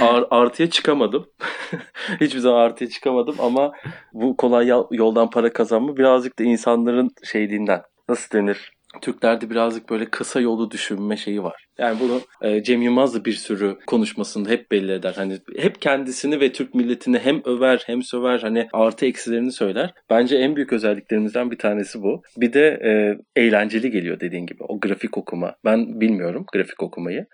Ar- 0.00 0.26
artıya 0.30 0.70
çıkamadım. 0.70 1.26
Hiçbir 2.20 2.38
zaman 2.40 2.60
artıya 2.60 2.90
çıkamadım 2.90 3.36
ama 3.38 3.72
bu 4.12 4.36
kolay 4.36 4.66
yol- 4.66 4.88
yoldan 4.90 5.30
para 5.30 5.52
kazanma 5.52 5.96
birazcık 5.96 6.38
da 6.38 6.42
insanların 6.44 7.10
şeyliğinden. 7.24 7.82
Nasıl 8.08 8.38
denir? 8.38 8.72
Türklerde 9.00 9.50
birazcık 9.50 9.90
böyle 9.90 10.04
kısa 10.04 10.40
yolu 10.40 10.70
düşünme 10.70 11.16
şeyi 11.16 11.42
var. 11.42 11.66
Yani 11.78 12.00
bunu 12.00 12.20
e, 12.42 12.62
Cem 12.62 12.82
Yılmaz 12.82 13.14
da 13.14 13.24
bir 13.24 13.32
sürü 13.32 13.78
konuşmasında 13.86 14.50
hep 14.50 14.70
belli 14.70 14.92
eder. 14.92 15.12
Hani 15.16 15.38
hep 15.56 15.82
kendisini 15.82 16.40
ve 16.40 16.52
Türk 16.52 16.74
milletini 16.74 17.18
hem 17.18 17.42
över 17.44 17.82
hem 17.86 18.02
söver. 18.02 18.38
Hani 18.38 18.68
artı 18.72 19.06
eksilerini 19.06 19.52
söyler. 19.52 19.94
Bence 20.10 20.36
en 20.36 20.56
büyük 20.56 20.72
özelliklerimizden 20.72 21.50
bir 21.50 21.58
tanesi 21.58 22.02
bu. 22.02 22.22
Bir 22.36 22.52
de 22.52 22.80
e, 22.84 23.18
eğlenceli 23.40 23.90
geliyor 23.90 24.20
dediğin 24.20 24.46
gibi. 24.46 24.64
O 24.68 24.80
grafik 24.80 25.18
okuma. 25.18 25.54
Ben 25.64 26.00
bilmiyorum 26.00 26.44
grafik 26.52 26.82
okumayı. 26.82 27.26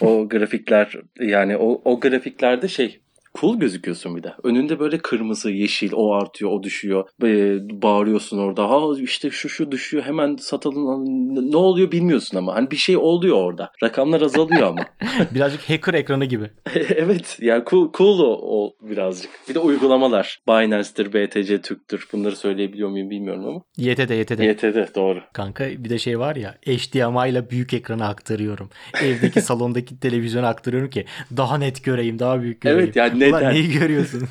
O 0.00 0.28
grafikler 0.28 0.92
yani 1.20 1.56
o, 1.56 1.82
o 1.84 2.00
grafiklerde 2.00 2.68
şey 2.68 3.01
cool 3.40 3.58
gözüküyorsun 3.58 4.16
bir 4.16 4.22
de. 4.22 4.34
Önünde 4.42 4.78
böyle 4.78 4.98
kırmızı, 4.98 5.50
yeşil, 5.50 5.92
o 5.94 6.14
artıyor, 6.14 6.50
o 6.50 6.62
düşüyor. 6.62 7.08
Ee, 7.24 7.58
bağırıyorsun 7.82 8.38
orada. 8.38 8.70
Ha 8.70 8.80
işte 9.00 9.30
şu 9.30 9.48
şu 9.48 9.72
düşüyor 9.72 10.04
hemen 10.04 10.36
satalım. 10.36 11.04
Ne 11.52 11.56
oluyor 11.56 11.92
bilmiyorsun 11.92 12.38
ama. 12.38 12.54
Hani 12.54 12.70
bir 12.70 12.76
şey 12.76 12.96
oluyor 12.96 13.36
orada. 13.36 13.72
Rakamlar 13.82 14.20
azalıyor 14.20 14.62
ama. 14.62 14.84
Birazcık 15.34 15.70
hacker 15.70 15.94
ekranı 15.94 16.24
gibi. 16.24 16.50
evet 16.74 17.38
yani 17.40 17.62
cool, 17.70 17.92
cool 17.92 18.18
o, 18.18 18.38
o 18.42 18.74
birazcık. 18.82 19.30
Bir 19.48 19.54
de 19.54 19.58
uygulamalar. 19.58 20.40
Binance'tir, 20.48 21.12
BTC 21.12 21.60
Türk'tür. 21.60 22.06
Bunları 22.12 22.36
söyleyebiliyor 22.36 22.88
muyum 22.88 23.10
bilmiyorum 23.10 23.46
ama. 23.46 23.62
YTD 23.76 24.10
YTD. 24.10 24.40
YTD 24.40 24.94
doğru. 24.94 25.20
Kanka 25.32 25.68
bir 25.68 25.90
de 25.90 25.98
şey 25.98 26.18
var 26.18 26.36
ya 26.36 26.54
HDMI 26.66 27.30
ile 27.30 27.50
büyük 27.50 27.74
ekrana 27.74 28.08
aktarıyorum. 28.08 28.70
Evdeki 29.02 29.40
salondaki 29.42 30.00
televizyona 30.00 30.48
aktarıyorum 30.48 30.90
ki 30.90 31.04
daha 31.36 31.58
net 31.58 31.84
göreyim 31.84 32.18
daha 32.18 32.42
büyük 32.42 32.60
göreyim. 32.60 32.84
Evet, 32.84 32.96
yani 32.96 33.21
Ulan 33.30 33.40
neden? 33.40 33.54
neyi 33.54 33.72
görüyorsun? 33.72 34.28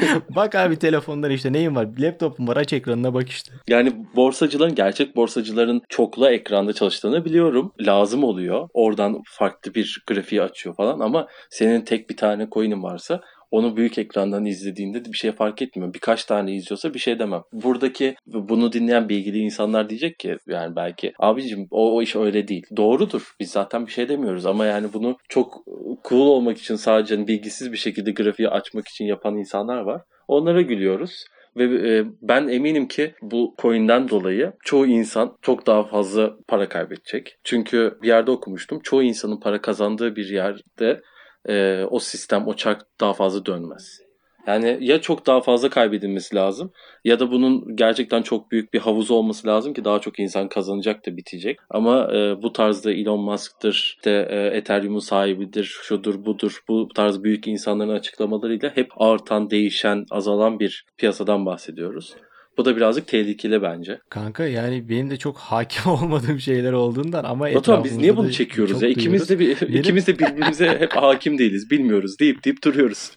bak 0.30 0.54
abi 0.54 0.76
telefonlar 0.76 1.30
işte 1.30 1.52
neyin 1.52 1.76
var? 1.76 1.88
Laptopum 1.98 2.48
var 2.48 2.56
aç 2.56 2.72
ekranına 2.72 3.14
bak 3.14 3.28
işte. 3.28 3.52
Yani 3.68 3.92
borsacıların, 4.16 4.74
gerçek 4.74 5.16
borsacıların 5.16 5.82
çoklu 5.88 6.28
ekranda 6.28 6.72
çalıştığını 6.72 7.24
biliyorum. 7.24 7.72
Lazım 7.80 8.24
oluyor. 8.24 8.68
Oradan 8.74 9.22
farklı 9.26 9.74
bir 9.74 10.02
grafiği 10.06 10.42
açıyor 10.42 10.74
falan 10.74 11.00
ama 11.00 11.26
senin 11.50 11.80
tek 11.80 12.10
bir 12.10 12.16
tane 12.16 12.48
coin'in 12.52 12.82
varsa 12.82 13.20
onu 13.50 13.76
büyük 13.76 13.98
ekrandan 13.98 14.44
izlediğinde 14.44 15.04
de 15.04 15.12
bir 15.12 15.18
şey 15.18 15.32
fark 15.32 15.62
etmiyor. 15.62 15.94
Birkaç 15.94 16.24
tane 16.24 16.54
izliyorsa 16.54 16.94
bir 16.94 16.98
şey 16.98 17.18
demem. 17.18 17.42
Buradaki 17.52 18.14
bunu 18.26 18.72
dinleyen 18.72 19.08
bilgili 19.08 19.38
insanlar 19.38 19.88
diyecek 19.88 20.18
ki 20.18 20.36
yani 20.46 20.76
belki 20.76 21.12
abicim 21.18 21.66
o, 21.70 21.96
o 21.96 22.02
iş 22.02 22.16
öyle 22.16 22.48
değil. 22.48 22.66
Doğrudur. 22.76 23.34
Biz 23.40 23.50
zaten 23.50 23.86
bir 23.86 23.92
şey 23.92 24.08
demiyoruz 24.08 24.46
ama 24.46 24.66
yani 24.66 24.92
bunu 24.92 25.16
çok 25.28 25.64
cool 26.08 26.26
olmak 26.26 26.58
için 26.58 26.76
sadece 26.76 27.26
bilgisiz 27.26 27.72
bir 27.72 27.76
şekilde 27.76 28.10
grafiği 28.10 28.48
açmak 28.48 28.88
için 28.88 29.04
yapan 29.04 29.36
insanlar 29.36 29.80
var. 29.80 30.02
Onlara 30.28 30.62
gülüyoruz. 30.62 31.24
Ve 31.56 32.04
ben 32.22 32.48
eminim 32.48 32.88
ki 32.88 33.14
bu 33.22 33.54
coin'den 33.58 34.08
dolayı 34.08 34.52
çoğu 34.64 34.86
insan 34.86 35.36
çok 35.42 35.66
daha 35.66 35.84
fazla 35.84 36.36
para 36.48 36.68
kaybedecek. 36.68 37.36
Çünkü 37.44 37.98
bir 38.02 38.08
yerde 38.08 38.30
okumuştum. 38.30 38.80
Çoğu 38.80 39.02
insanın 39.02 39.40
para 39.40 39.60
kazandığı 39.60 40.16
bir 40.16 40.28
yerde 40.28 41.00
e, 41.48 41.84
o 41.90 41.98
sistem, 41.98 42.46
o 42.46 42.54
çark 42.54 42.86
daha 43.00 43.12
fazla 43.12 43.46
dönmez. 43.46 44.08
Yani 44.46 44.78
ya 44.80 45.00
çok 45.00 45.26
daha 45.26 45.40
fazla 45.40 45.70
kaybedilmesi 45.70 46.36
lazım 46.36 46.72
ya 47.04 47.20
da 47.20 47.30
bunun 47.30 47.76
gerçekten 47.76 48.22
çok 48.22 48.50
büyük 48.50 48.74
bir 48.74 48.78
havuzu 48.78 49.14
olması 49.14 49.46
lazım 49.48 49.74
ki 49.74 49.84
daha 49.84 49.98
çok 49.98 50.18
insan 50.18 50.48
kazanacak 50.48 51.06
da 51.06 51.16
bitecek. 51.16 51.58
Ama 51.70 52.08
e, 52.14 52.42
bu 52.42 52.52
tarzda 52.52 52.92
Elon 52.92 53.20
Musk'tır, 53.20 53.72
işte, 53.72 54.28
e, 54.30 54.56
Ethereum'un 54.56 54.98
sahibidir, 54.98 55.64
şudur 55.64 56.24
budur 56.24 56.62
bu 56.68 56.88
tarz 56.94 57.22
büyük 57.22 57.46
insanların 57.46 57.92
açıklamalarıyla 57.92 58.76
hep 58.76 58.90
artan, 58.96 59.50
değişen, 59.50 60.06
azalan 60.10 60.60
bir 60.60 60.84
piyasadan 60.96 61.46
bahsediyoruz. 61.46 62.14
Bu 62.58 62.64
da 62.64 62.76
birazcık 62.76 63.06
tehlikeli 63.06 63.62
bence. 63.62 63.98
Kanka 64.10 64.46
yani 64.46 64.88
benim 64.88 65.10
de 65.10 65.16
çok 65.16 65.36
hakim 65.38 65.92
olmadığım 65.92 66.40
şeyler 66.40 66.72
olduğundan 66.72 67.24
ama 67.24 67.54
Batuhan 67.54 67.84
biz 67.84 67.96
niye 67.96 68.16
bunu 68.16 68.32
çekiyoruz 68.32 68.82
ya? 68.82 68.88
İkimiz 68.88 69.28
de, 69.28 69.38
bir, 69.38 69.60
Benim... 69.60 69.76
ikimiz 69.76 70.06
de 70.06 70.18
birbirimize 70.18 70.68
hep 70.78 70.92
hakim 70.92 71.38
değiliz, 71.38 71.70
bilmiyoruz 71.70 72.18
deyip 72.18 72.44
deyip 72.44 72.64
duruyoruz. 72.64 73.10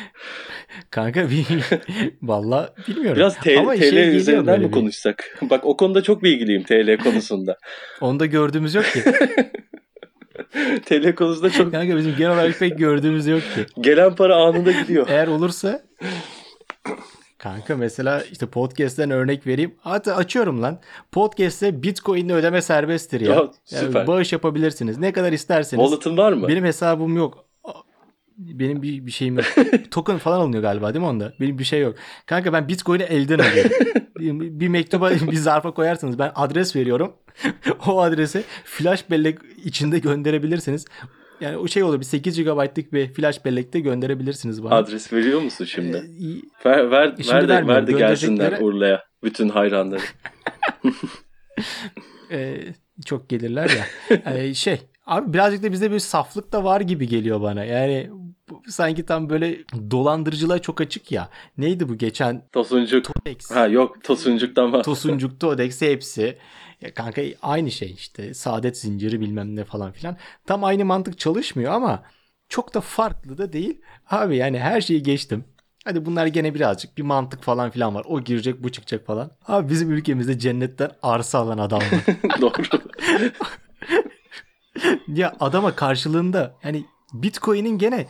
Kanka 0.90 1.30
bir, 1.30 1.46
valla 2.22 2.74
bilmiyorum. 2.88 3.16
Biraz 3.16 3.36
TL, 3.36 3.58
ama 3.58 3.74
TL 3.74 3.80
şey 3.80 4.16
üzerinden 4.16 4.60
mi 4.60 4.70
konuşsak? 4.70 5.38
Bak 5.42 5.64
o 5.64 5.76
konuda 5.76 6.02
çok 6.02 6.22
bilgiliyim 6.22 6.62
TL 6.62 6.98
konusunda. 6.98 7.58
Onu 8.00 8.20
da 8.20 8.26
gördüğümüz 8.26 8.74
yok 8.74 8.84
ki. 8.84 9.02
TL 10.86 11.14
konusunda 11.14 11.50
çok... 11.50 11.72
Kanka 11.72 11.96
bizim 11.96 12.16
genel 12.18 12.32
olarak 12.32 12.58
pek 12.58 12.78
gördüğümüz 12.78 13.26
yok 13.26 13.40
ki. 13.40 13.66
Gelen 13.80 14.14
para 14.14 14.36
anında 14.36 14.72
gidiyor. 14.72 15.06
Eğer 15.10 15.26
olursa 15.28 15.82
Kanka 17.44 17.76
mesela 17.76 18.22
işte 18.32 18.46
podcast'ten 18.46 19.10
örnek 19.10 19.46
vereyim. 19.46 19.74
Hatta 19.80 20.16
açıyorum 20.16 20.62
lan. 20.62 20.78
Podcast'te 21.12 21.82
Bitcoin'le 21.82 22.30
ödeme 22.30 22.62
serbesttir 22.62 23.20
ya. 23.20 23.34
ya 23.34 23.50
süper. 23.64 24.00
Yani 24.00 24.06
bağış 24.06 24.32
yapabilirsiniz. 24.32 24.98
Ne 24.98 25.12
kadar 25.12 25.32
isterseniz. 25.32 25.84
Wallet'ın 25.84 26.16
var 26.16 26.32
mı? 26.32 26.48
Benim 26.48 26.64
hesabım 26.64 27.16
yok. 27.16 27.44
Benim 28.38 28.82
bir, 28.82 29.06
bir 29.06 29.10
şeyim 29.10 29.36
yok. 29.36 29.46
Token 29.90 30.18
falan 30.18 30.40
alınıyor 30.40 30.62
galiba 30.62 30.94
değil 30.94 31.04
mi 31.04 31.08
onda? 31.08 31.32
Benim 31.40 31.58
bir 31.58 31.64
şey 31.64 31.80
yok. 31.80 31.94
Kanka 32.26 32.52
ben 32.52 32.68
Bitcoin'i 32.68 33.02
elden 33.02 33.38
alıyorum. 33.38 33.72
bir, 34.18 34.60
bir 34.60 34.68
mektuba 34.68 35.10
bir 35.30 35.36
zarfa 35.36 35.74
koyarsınız. 35.74 36.18
Ben 36.18 36.32
adres 36.34 36.76
veriyorum. 36.76 37.12
o 37.86 38.00
adrese 38.00 38.42
flash 38.64 39.10
bellek 39.10 39.38
içinde 39.64 39.98
gönderebilirsiniz. 39.98 40.84
Yani 41.44 41.56
o 41.56 41.68
şey 41.68 41.82
olur 41.82 42.00
bir 42.00 42.04
8 42.04 42.38
GB'lık 42.38 42.92
bir 42.92 43.12
flash 43.12 43.44
bellekte 43.44 43.80
gönderebilirsiniz 43.80 44.64
bana. 44.64 44.74
Adres 44.74 45.12
veriyor 45.12 45.40
musun 45.40 45.64
şimdi? 45.64 45.96
Ee, 45.96 46.68
ver 46.68 46.90
ver, 46.90 47.14
ver 47.32 47.48
de, 47.48 47.68
ver 47.68 47.86
de 47.86 47.92
gelsinler 47.92 48.60
Urla'ya. 48.60 49.04
Bütün 49.22 49.48
hayranları. 49.48 50.00
ee, 52.30 52.60
çok 53.06 53.28
gelirler 53.28 53.70
ya. 53.70 53.86
ee, 54.34 54.54
şey 54.54 54.80
abi 55.06 55.32
birazcık 55.32 55.62
da 55.62 55.72
bizde 55.72 55.90
bir 55.90 55.98
saflık 55.98 56.52
da 56.52 56.64
var 56.64 56.80
gibi 56.80 57.08
geliyor 57.08 57.40
bana. 57.40 57.64
Yani 57.64 58.10
sanki 58.68 59.06
tam 59.06 59.30
böyle 59.30 59.64
dolandırıcılığa 59.90 60.58
çok 60.58 60.80
açık 60.80 61.12
ya. 61.12 61.28
Neydi 61.58 61.88
bu 61.88 61.98
geçen? 61.98 62.48
Tosuncuk. 62.52 63.04
Todex. 63.04 63.50
Ha 63.50 63.66
yok 63.66 64.04
Tosuncuk'tan 64.04 64.72
var. 64.72 64.82
Tosuncuk, 64.82 65.40
Todex 65.40 65.82
hepsi. 65.82 66.38
Ya 66.80 66.94
kanka 66.94 67.22
aynı 67.42 67.70
şey 67.70 67.92
işte. 67.92 68.34
Saadet 68.34 68.78
zinciri 68.78 69.20
bilmem 69.20 69.56
ne 69.56 69.64
falan 69.64 69.92
filan. 69.92 70.16
Tam 70.46 70.64
aynı 70.64 70.84
mantık 70.84 71.18
çalışmıyor 71.18 71.72
ama 71.72 72.02
çok 72.48 72.74
da 72.74 72.80
farklı 72.80 73.38
da 73.38 73.52
değil. 73.52 73.80
Abi 74.10 74.36
yani 74.36 74.58
her 74.58 74.80
şeyi 74.80 75.02
geçtim. 75.02 75.44
Hadi 75.84 76.06
bunlar 76.06 76.26
gene 76.26 76.54
birazcık 76.54 76.98
bir 76.98 77.02
mantık 77.02 77.42
falan 77.42 77.70
filan 77.70 77.94
var. 77.94 78.04
O 78.08 78.20
girecek 78.20 78.62
bu 78.62 78.72
çıkacak 78.72 79.06
falan. 79.06 79.30
Abi 79.46 79.70
bizim 79.70 79.90
ülkemizde 79.92 80.38
cennetten 80.38 80.90
arsa 81.02 81.38
alan 81.38 81.58
adam 81.58 81.80
var. 81.80 81.90
Doğru. 82.40 82.80
ya 85.08 85.34
adama 85.40 85.74
karşılığında 85.76 86.54
yani 86.64 86.84
Bitcoin'in 87.12 87.78
gene 87.78 88.06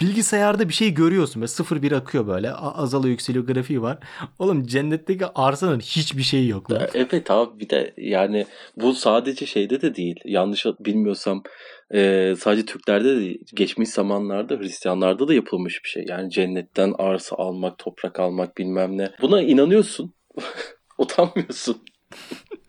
bilgisayarda 0.00 0.68
bir 0.68 0.74
şey 0.74 0.94
görüyorsun. 0.94 1.42
Böyle 1.42 1.50
0-1 1.50 1.96
akıyor 1.96 2.26
böyle. 2.26 2.52
Azalıyor 2.52 3.10
yükseliyor 3.10 3.46
grafiği 3.46 3.82
var. 3.82 3.98
Oğlum 4.38 4.66
cennetteki 4.66 5.26
arsanın 5.34 5.80
hiçbir 5.80 6.22
şeyi 6.22 6.48
yok 6.48 6.70
lan. 6.70 6.88
Evet 6.94 7.30
abi 7.30 7.60
bir 7.60 7.68
de 7.68 7.94
yani 7.96 8.46
bu 8.76 8.94
sadece 8.94 9.46
şeyde 9.46 9.80
de 9.80 9.94
değil. 9.94 10.20
Yanlış 10.24 10.66
bilmiyorsam 10.80 11.42
e, 11.94 12.34
sadece 12.38 12.66
Türklerde 12.66 13.16
de 13.16 13.20
değil. 13.20 13.38
Geçmiş 13.54 13.88
zamanlarda 13.88 14.56
Hristiyanlarda 14.56 15.28
da 15.28 15.34
yapılmış 15.34 15.84
bir 15.84 15.88
şey. 15.88 16.04
Yani 16.08 16.30
cennetten 16.30 16.94
arsa 16.98 17.36
almak, 17.36 17.78
toprak 17.78 18.20
almak 18.20 18.58
bilmem 18.58 18.98
ne. 18.98 19.10
Buna 19.22 19.42
inanıyorsun. 19.42 20.14
Utanmıyorsun. 20.98 21.82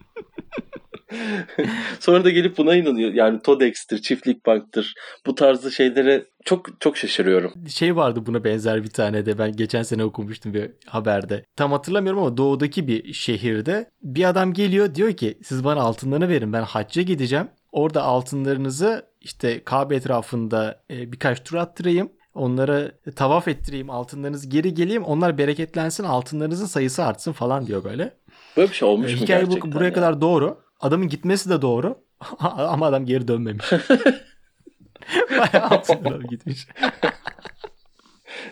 Sonra 1.99 2.23
da 2.23 2.29
gelip 2.29 2.57
buna 2.57 2.75
inanıyor. 2.75 3.13
Yani 3.13 3.41
Todex'tir, 3.41 4.01
Çiftlik 4.01 4.45
Bank'tır. 4.45 4.93
Bu 5.25 5.35
tarzda 5.35 5.71
şeylere 5.71 6.25
çok 6.45 6.81
çok 6.81 6.97
şaşırıyorum. 6.97 7.53
Şey 7.69 7.95
vardı 7.95 8.23
buna 8.25 8.43
benzer 8.43 8.83
bir 8.83 8.89
tane 8.89 9.25
de 9.25 9.37
ben 9.37 9.55
geçen 9.55 9.83
sene 9.83 10.03
okumuştum 10.03 10.53
bir 10.53 10.71
haberde. 10.85 11.45
Tam 11.55 11.71
hatırlamıyorum 11.71 12.19
ama 12.21 12.37
doğudaki 12.37 12.87
bir 12.87 13.13
şehirde 13.13 13.89
bir 14.01 14.29
adam 14.29 14.53
geliyor 14.53 14.95
diyor 14.95 15.13
ki 15.13 15.37
siz 15.43 15.63
bana 15.63 15.81
altınlarını 15.81 16.29
verin 16.29 16.53
ben 16.53 16.63
hacca 16.63 17.01
gideceğim. 17.01 17.47
Orada 17.71 18.03
altınlarınızı 18.03 19.05
işte 19.21 19.63
Kabe 19.63 19.95
etrafında 19.95 20.83
birkaç 20.89 21.43
tur 21.43 21.57
attırayım. 21.57 22.11
Onlara 22.33 22.91
tavaf 23.15 23.47
ettireyim 23.47 23.89
altınlarınız 23.89 24.49
geri 24.49 24.73
geleyim 24.73 25.03
onlar 25.03 25.37
bereketlensin 25.37 26.03
altınlarınızın 26.03 26.65
sayısı 26.65 27.03
artsın 27.03 27.31
falan 27.31 27.67
diyor 27.67 27.83
böyle. 27.83 28.13
Böyle 28.57 28.69
bir 28.69 28.75
şey 28.75 28.87
olmuş 28.87 29.11
ee, 29.11 29.15
mu 29.15 29.21
Hikaye 29.21 29.39
gerçekten? 29.39 29.71
bu, 29.71 29.75
buraya 29.75 29.85
ya? 29.85 29.93
kadar 29.93 30.21
doğru. 30.21 30.57
Adamın 30.79 31.07
gitmesi 31.07 31.49
de 31.49 31.61
doğru. 31.61 31.97
Ama 32.39 32.85
adam 32.85 33.05
geri 33.05 33.27
dönmemiş. 33.27 33.65
Bayağı 35.31 35.67
altınlara 35.69 36.23
gitmiş. 36.23 36.67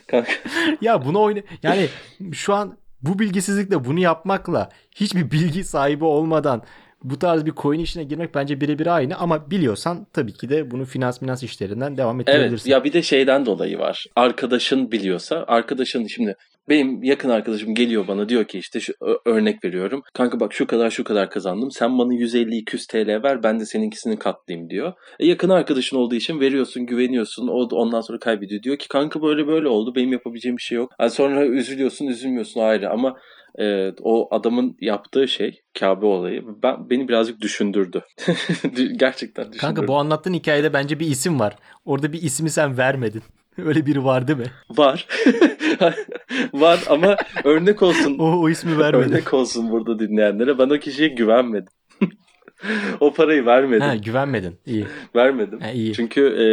Kanka. 0.07 0.31
ya 0.81 1.05
bunu 1.05 1.21
oyna 1.21 1.39
yani 1.63 1.87
şu 2.33 2.53
an 2.53 2.77
bu 3.01 3.19
bilgisizlikle 3.19 3.85
bunu 3.85 3.99
yapmakla 3.99 4.69
hiçbir 4.91 5.31
bilgi 5.31 5.63
sahibi 5.63 6.05
olmadan 6.05 6.63
bu 7.03 7.19
tarz 7.19 7.45
bir 7.45 7.53
coin 7.55 7.79
işine 7.79 8.03
girmek 8.03 8.35
bence 8.35 8.61
birebir 8.61 8.87
aynı 8.87 9.17
ama 9.17 9.51
biliyorsan 9.51 10.07
tabii 10.13 10.33
ki 10.33 10.49
de 10.49 10.71
bunu 10.71 10.85
finans 10.85 11.19
finans 11.19 11.43
işlerinden 11.43 11.97
devam 11.97 12.21
ettirebilirsin. 12.21 12.69
Evet 12.69 12.77
ya 12.77 12.83
bir 12.83 12.93
de 12.93 13.01
şeyden 13.01 13.45
dolayı 13.45 13.79
var. 13.79 14.05
Arkadaşın 14.15 14.91
biliyorsa 14.91 15.45
arkadaşın 15.47 16.07
şimdi 16.07 16.35
benim 16.69 17.03
yakın 17.03 17.29
arkadaşım 17.29 17.75
geliyor 17.75 18.07
bana 18.07 18.29
diyor 18.29 18.45
ki 18.45 18.59
işte 18.59 18.79
şu 18.79 18.93
örnek 19.25 19.63
veriyorum. 19.65 20.01
Kanka 20.13 20.39
bak 20.39 20.53
şu 20.53 20.67
kadar 20.67 20.89
şu 20.89 21.03
kadar 21.03 21.29
kazandım. 21.29 21.71
Sen 21.71 21.97
bana 21.97 22.13
150-200 22.13 22.87
TL 22.87 23.23
ver 23.23 23.43
ben 23.43 23.59
de 23.59 23.65
seninkisini 23.65 24.19
katlayayım 24.19 24.69
diyor. 24.69 24.93
E 25.19 25.27
yakın 25.27 25.49
arkadaşın 25.49 25.97
olduğu 25.97 26.15
için 26.15 26.39
veriyorsun 26.39 26.85
güveniyorsun. 26.85 27.47
O 27.47 27.67
ondan 27.71 28.01
sonra 28.01 28.19
kaybediyor. 28.19 28.63
Diyor 28.63 28.77
ki 28.77 28.87
kanka 28.87 29.21
böyle 29.21 29.47
böyle 29.47 29.67
oldu 29.67 29.95
benim 29.95 30.11
yapabileceğim 30.11 30.57
bir 30.57 30.61
şey 30.61 30.75
yok. 30.75 30.91
Yani 30.99 31.11
sonra 31.11 31.45
üzülüyorsun 31.45 32.07
üzülmüyorsun 32.07 32.61
ayrı 32.61 32.89
ama 32.89 33.17
e, 33.59 33.91
o 34.01 34.35
adamın 34.35 34.77
yaptığı 34.81 35.27
şey 35.27 35.61
Kabe 35.79 36.05
olayı 36.05 36.43
ben 36.63 36.89
beni 36.89 37.07
birazcık 37.07 37.41
düşündürdü. 37.41 38.03
Gerçekten 38.97 39.45
düşündürdü. 39.45 39.61
Kanka 39.61 39.87
bu 39.87 39.97
anlattığın 39.97 40.33
hikayede 40.33 40.73
bence 40.73 40.99
bir 40.99 41.07
isim 41.07 41.39
var. 41.39 41.55
Orada 41.85 42.13
bir 42.13 42.21
ismi 42.21 42.49
sen 42.49 42.77
vermedin. 42.77 43.23
Öyle 43.65 43.85
biri 43.85 44.03
var 44.03 44.27
değil 44.27 44.39
mi? 44.39 44.51
Var. 44.69 45.07
var 46.53 46.79
ama 46.89 47.17
örnek 47.43 47.83
olsun. 47.83 48.17
o, 48.19 48.23
o 48.23 48.49
ismi 48.49 48.77
vermedin. 48.77 49.11
Örnek 49.11 49.33
olsun 49.33 49.71
burada 49.71 49.99
dinleyenlere. 49.99 50.57
Ben 50.57 50.69
o 50.69 50.79
kişiye 50.79 51.07
güvenmedim. 51.07 51.73
o 52.99 53.13
parayı 53.13 53.45
vermedim. 53.45 53.87
Ha, 53.87 53.95
güvenmedin. 53.95 54.55
İyi. 54.65 54.85
Vermedim. 55.15 55.59
Ha, 55.59 55.71
iyi. 55.71 55.93
Çünkü 55.93 56.21
e, 56.21 56.47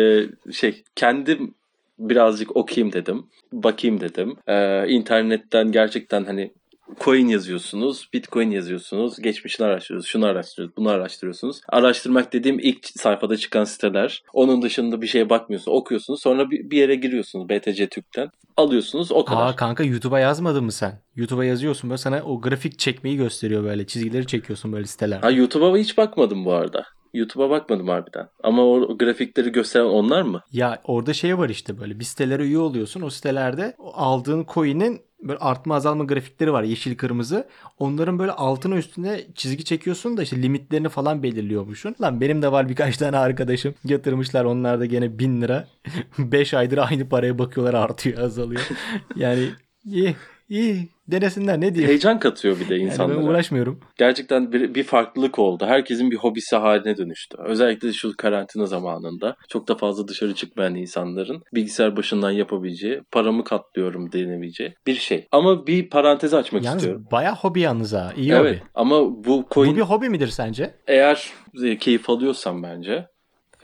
şey 0.52 0.84
kendim 0.96 1.54
birazcık 1.98 2.56
okuyayım 2.56 2.92
dedim. 2.92 3.26
Bakayım 3.52 4.00
dedim. 4.00 4.36
E, 4.46 4.88
internetten 4.88 5.72
gerçekten 5.72 6.24
hani 6.24 6.52
coin 7.00 7.28
yazıyorsunuz, 7.28 8.08
bitcoin 8.12 8.50
yazıyorsunuz, 8.50 9.18
geçmişini 9.18 9.66
araştırıyorsunuz, 9.66 10.10
şunu 10.10 10.26
araştırıyorsunuz, 10.26 10.76
bunu 10.76 10.88
araştırıyorsunuz. 10.88 11.60
Araştırmak 11.68 12.32
dediğim 12.32 12.58
ilk 12.58 12.86
sayfada 12.86 13.36
çıkan 13.36 13.64
siteler. 13.64 14.22
Onun 14.32 14.62
dışında 14.62 15.02
bir 15.02 15.06
şeye 15.06 15.30
bakmıyorsunuz, 15.30 15.78
okuyorsunuz. 15.78 16.22
Sonra 16.22 16.50
bir, 16.50 16.76
yere 16.76 16.94
giriyorsunuz 16.94 17.48
BTC 17.48 17.88
Türk'ten. 17.88 18.30
Alıyorsunuz 18.56 19.12
o 19.12 19.24
kadar. 19.24 19.46
Aa 19.46 19.56
kanka 19.56 19.84
YouTube'a 19.84 20.20
yazmadın 20.20 20.64
mı 20.64 20.72
sen? 20.72 21.00
YouTube'a 21.16 21.44
yazıyorsun 21.44 21.90
böyle 21.90 21.98
sana 21.98 22.22
o 22.22 22.40
grafik 22.40 22.78
çekmeyi 22.78 23.16
gösteriyor 23.16 23.64
böyle. 23.64 23.86
Çizgileri 23.86 24.26
çekiyorsun 24.26 24.72
böyle 24.72 24.86
siteler. 24.86 25.20
Ha 25.20 25.30
YouTube'a 25.30 25.76
hiç 25.76 25.98
bakmadım 25.98 26.44
bu 26.44 26.52
arada. 26.52 26.84
YouTube'a 27.14 27.50
bakmadım 27.50 27.88
harbiden. 27.88 28.28
Ama 28.42 28.62
o, 28.64 28.98
grafikleri 28.98 29.52
gösteren 29.52 29.84
onlar 29.84 30.22
mı? 30.22 30.42
Ya 30.52 30.80
orada 30.84 31.12
şey 31.12 31.38
var 31.38 31.48
işte 31.48 31.80
böyle 31.80 31.98
bir 32.00 32.04
sitelere 32.04 32.42
üye 32.42 32.58
oluyorsun. 32.58 33.02
O 33.02 33.10
sitelerde 33.10 33.76
aldığın 33.94 34.46
coin'in 34.54 35.00
böyle 35.22 35.38
artma 35.38 35.74
azalma 35.74 36.04
grafikleri 36.04 36.52
var 36.52 36.62
yeşil 36.62 36.96
kırmızı. 36.96 37.48
Onların 37.78 38.18
böyle 38.18 38.32
altına 38.32 38.76
üstüne 38.76 39.20
çizgi 39.34 39.64
çekiyorsun 39.64 40.16
da 40.16 40.22
işte 40.22 40.42
limitlerini 40.42 40.88
falan 40.88 41.22
belirliyormuşsun. 41.22 41.94
Lan 42.00 42.20
benim 42.20 42.42
de 42.42 42.52
var 42.52 42.68
birkaç 42.68 42.96
tane 42.96 43.16
arkadaşım 43.16 43.74
yatırmışlar 43.84 44.44
onlar 44.44 44.80
da 44.80 44.86
gene 44.86 45.18
1000 45.18 45.42
lira. 45.42 45.68
5 46.18 46.54
aydır 46.54 46.78
aynı 46.78 47.08
paraya 47.08 47.38
bakıyorlar 47.38 47.74
artıyor 47.74 48.18
azalıyor. 48.18 48.68
Yani 49.16 49.48
iyi 49.84 50.16
iyi 50.48 50.88
denesinler 51.08 51.60
ne 51.60 51.74
diyeyim. 51.74 51.88
Heyecan 51.88 52.18
katıyor 52.18 52.60
bir 52.60 52.68
de 52.68 52.74
Yani 52.74 52.84
insanlara. 52.84 53.18
ben 53.18 53.22
uğraşmıyorum. 53.22 53.80
Gerçekten 53.98 54.52
bir, 54.52 54.74
bir 54.74 54.82
farklılık 54.82 55.38
oldu. 55.38 55.66
Herkesin 55.66 56.10
bir 56.10 56.16
hobisi 56.16 56.56
haline 56.56 56.96
dönüştü. 56.96 57.36
Özellikle 57.44 57.92
şu 57.92 58.16
karantina 58.16 58.66
zamanında 58.66 59.36
çok 59.48 59.68
da 59.68 59.74
fazla 59.74 60.08
dışarı 60.08 60.34
çıkmayan 60.34 60.74
insanların 60.74 61.42
bilgisayar 61.54 61.96
başından 61.96 62.30
yapabileceği, 62.30 63.00
paramı 63.12 63.44
katlıyorum 63.44 64.12
denebileceği 64.12 64.74
bir 64.86 64.94
şey. 64.94 65.26
Ama 65.32 65.66
bir 65.66 65.90
parantez 65.90 66.34
açmak 66.34 66.64
Yalnız 66.64 66.82
istiyorum. 66.82 67.06
bayağı 67.12 67.34
hobi 67.34 67.60
yalnız 67.60 67.92
ha. 67.92 68.12
İyi 68.16 68.32
Evet 68.32 68.56
hobi. 68.60 68.62
ama 68.74 69.24
bu 69.24 69.44
coin 69.50 69.72
Bu 69.72 69.76
bir 69.76 69.82
hobi 69.82 70.08
midir 70.08 70.28
sence? 70.28 70.74
eğer 70.86 71.30
keyif 71.80 72.10
alıyorsan 72.10 72.62
bence 72.62 73.06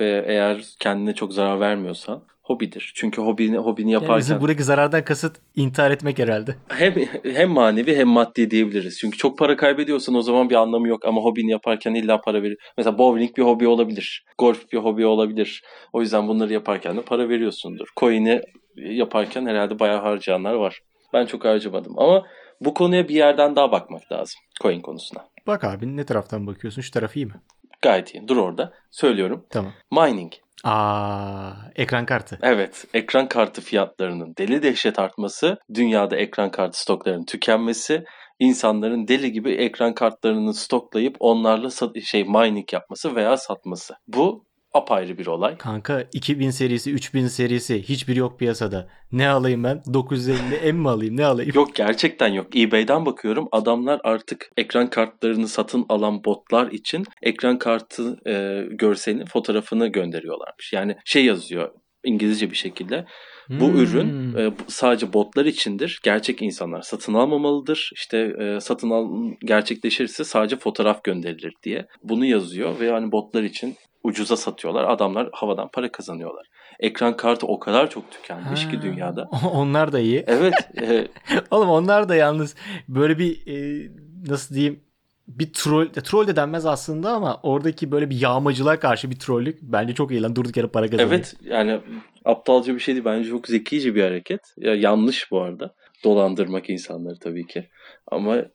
ve 0.00 0.24
eğer 0.26 0.64
kendine 0.80 1.14
çok 1.14 1.32
zarar 1.32 1.60
vermiyorsan 1.60 2.22
hobidir. 2.42 2.92
Çünkü 2.94 3.22
hobini 3.22 3.56
hobini 3.56 3.92
Yani 3.92 4.02
yaparken 4.02 4.18
bizim 4.18 4.40
buradaki 4.40 4.62
zarardan 4.64 5.04
kasıt 5.04 5.36
intihar 5.56 5.90
etmek 5.90 6.18
herhalde. 6.18 6.56
hem 6.68 6.94
hem 7.24 7.50
manevi 7.50 7.96
hem 7.96 8.08
maddi 8.08 8.50
diyebiliriz. 8.50 8.98
Çünkü 8.98 9.18
çok 9.18 9.38
para 9.38 9.56
kaybediyorsan 9.56 10.14
o 10.14 10.22
zaman 10.22 10.50
bir 10.50 10.54
anlamı 10.54 10.88
yok 10.88 11.04
ama 11.04 11.20
hobini 11.20 11.50
yaparken 11.50 11.94
illa 11.94 12.20
para 12.20 12.42
verir. 12.42 12.56
Mesela 12.78 12.98
bowling 12.98 13.36
bir 13.36 13.42
hobi 13.42 13.68
olabilir. 13.68 14.24
Golf 14.38 14.72
bir 14.72 14.78
hobi 14.78 15.06
olabilir. 15.06 15.62
O 15.92 16.00
yüzden 16.00 16.28
bunları 16.28 16.52
yaparken 16.52 16.96
de 16.96 17.02
para 17.02 17.28
veriyorsundur. 17.28 17.88
Coin'i 17.96 18.40
yaparken 18.76 19.46
herhalde 19.46 19.78
bayağı 19.78 20.00
harcayanlar 20.02 20.54
var. 20.54 20.80
Ben 21.12 21.26
çok 21.26 21.44
harcamadım 21.44 21.98
ama 21.98 22.26
bu 22.60 22.74
konuya 22.74 23.08
bir 23.08 23.14
yerden 23.14 23.56
daha 23.56 23.72
bakmak 23.72 24.12
lazım. 24.12 24.40
Coin 24.62 24.80
konusuna. 24.80 25.24
Bak 25.46 25.64
abi 25.64 25.96
ne 25.96 26.04
taraftan 26.04 26.46
bakıyorsun? 26.46 26.82
Şu 26.82 26.90
taraf 26.90 27.16
iyi 27.16 27.26
mi? 27.26 27.34
Gayet 27.82 28.14
iyi. 28.14 28.28
Dur 28.28 28.36
orada. 28.36 28.72
Söylüyorum. 28.90 29.46
Tamam. 29.50 29.72
Mining. 29.92 30.32
Aa, 30.64 31.52
ekran 31.76 32.06
kartı. 32.06 32.38
Evet, 32.42 32.84
ekran 32.94 33.28
kartı 33.28 33.60
fiyatlarının 33.60 34.34
deli 34.38 34.62
dehşet 34.62 34.98
artması, 34.98 35.58
dünyada 35.74 36.16
ekran 36.16 36.50
kartı 36.50 36.80
stoklarının 36.80 37.24
tükenmesi, 37.24 38.04
insanların 38.38 39.08
deli 39.08 39.32
gibi 39.32 39.52
ekran 39.54 39.94
kartlarını 39.94 40.54
stoklayıp 40.54 41.16
onlarla 41.20 41.68
şey 42.04 42.24
mining 42.24 42.72
yapması 42.72 43.14
veya 43.14 43.36
satması. 43.36 43.94
Bu 44.08 44.44
apayrı 44.74 45.18
bir 45.18 45.26
olay. 45.26 45.56
Kanka 45.56 46.04
2000 46.12 46.50
serisi, 46.50 46.92
3000 46.92 47.26
serisi 47.26 47.82
hiçbir 47.82 48.16
yok 48.16 48.38
piyasada. 48.38 48.88
Ne 49.12 49.28
alayım 49.28 49.64
ben? 49.64 49.82
950 49.94 50.38
M 50.62 50.72
mi 50.72 50.88
alayım? 50.88 51.16
Ne 51.16 51.24
alayım? 51.24 51.52
Yok 51.54 51.74
gerçekten 51.74 52.28
yok. 52.28 52.56
eBay'den 52.56 53.06
bakıyorum. 53.06 53.48
Adamlar 53.52 54.00
artık 54.04 54.50
ekran 54.56 54.90
kartlarını 54.90 55.48
satın 55.48 55.86
alan 55.88 56.24
botlar 56.24 56.70
için 56.70 57.04
ekran 57.22 57.58
kartı 57.58 58.16
e, 58.26 58.64
görselini, 58.70 59.26
fotoğrafını 59.26 59.86
gönderiyorlarmış. 59.86 60.72
Yani 60.72 60.96
şey 61.04 61.24
yazıyor 61.24 61.70
İngilizce 62.04 62.50
bir 62.50 62.56
şekilde. 62.56 63.04
Bu 63.50 63.68
Hmm. 63.68 63.80
ürün 63.80 64.34
e, 64.36 64.52
sadece 64.68 65.12
botlar 65.12 65.44
içindir. 65.44 66.00
Gerçek 66.02 66.42
insanlar 66.42 66.82
satın 66.82 67.14
almamalıdır. 67.14 67.90
İşte 67.94 68.18
e, 68.18 68.60
satın 68.60 68.90
al 68.90 69.30
gerçekleşirse 69.44 70.24
sadece 70.24 70.56
fotoğraf 70.56 71.04
gönderilir 71.04 71.54
diye. 71.62 71.86
Bunu 72.02 72.24
yazıyor 72.24 72.80
ve 72.80 72.86
yani 72.86 73.12
botlar 73.12 73.42
için 73.42 73.76
ucuza 74.02 74.36
satıyorlar. 74.36 74.84
Adamlar 74.88 75.28
havadan 75.32 75.68
para 75.72 75.92
kazanıyorlar. 75.92 76.46
Ekran 76.80 77.16
kartı 77.16 77.46
o 77.46 77.58
kadar 77.58 77.90
çok 77.90 78.10
tükenmiş 78.10 78.68
ki 78.68 78.76
Ha. 78.76 78.82
dünyada. 78.82 79.28
Onlar 79.52 79.92
da 79.92 79.98
iyi. 80.00 80.24
Evet, 80.26 80.54
e, 80.80 81.08
Oğlum 81.50 81.68
onlar 81.70 82.08
da 82.08 82.14
yalnız 82.14 82.54
böyle 82.88 83.18
bir 83.18 83.46
e, 83.46 83.88
nasıl 84.28 84.54
diyeyim 84.54 84.80
bir 85.28 85.52
troll, 85.52 85.86
troll 85.88 86.26
de 86.26 86.36
denmez 86.36 86.66
aslında 86.66 87.10
ama 87.12 87.40
oradaki 87.42 87.92
böyle 87.92 88.10
bir 88.10 88.20
yağmacılığa 88.20 88.78
karşı 88.78 89.10
bir 89.10 89.18
trollük 89.18 89.58
bence 89.62 89.94
çok 89.94 90.10
iyi 90.10 90.22
lan 90.22 90.36
durduk 90.36 90.56
yere 90.56 90.66
para 90.66 90.86
kazanıyor. 90.90 91.08
evet 91.10 91.34
yani 91.44 91.80
aptalca 92.24 92.74
bir 92.74 92.80
şey 92.80 92.94
değil. 92.94 93.04
Bence 93.04 93.28
çok 93.30 93.46
zekice 93.46 93.94
bir 93.94 94.02
hareket. 94.02 94.40
Ya 94.56 94.74
yanlış 94.74 95.30
bu 95.30 95.40
arada. 95.40 95.74
Dolandırmak 96.04 96.70
insanları 96.70 97.18
tabii 97.18 97.46
ki. 97.46 97.68
Ama 98.10 98.36
e, 98.36 98.48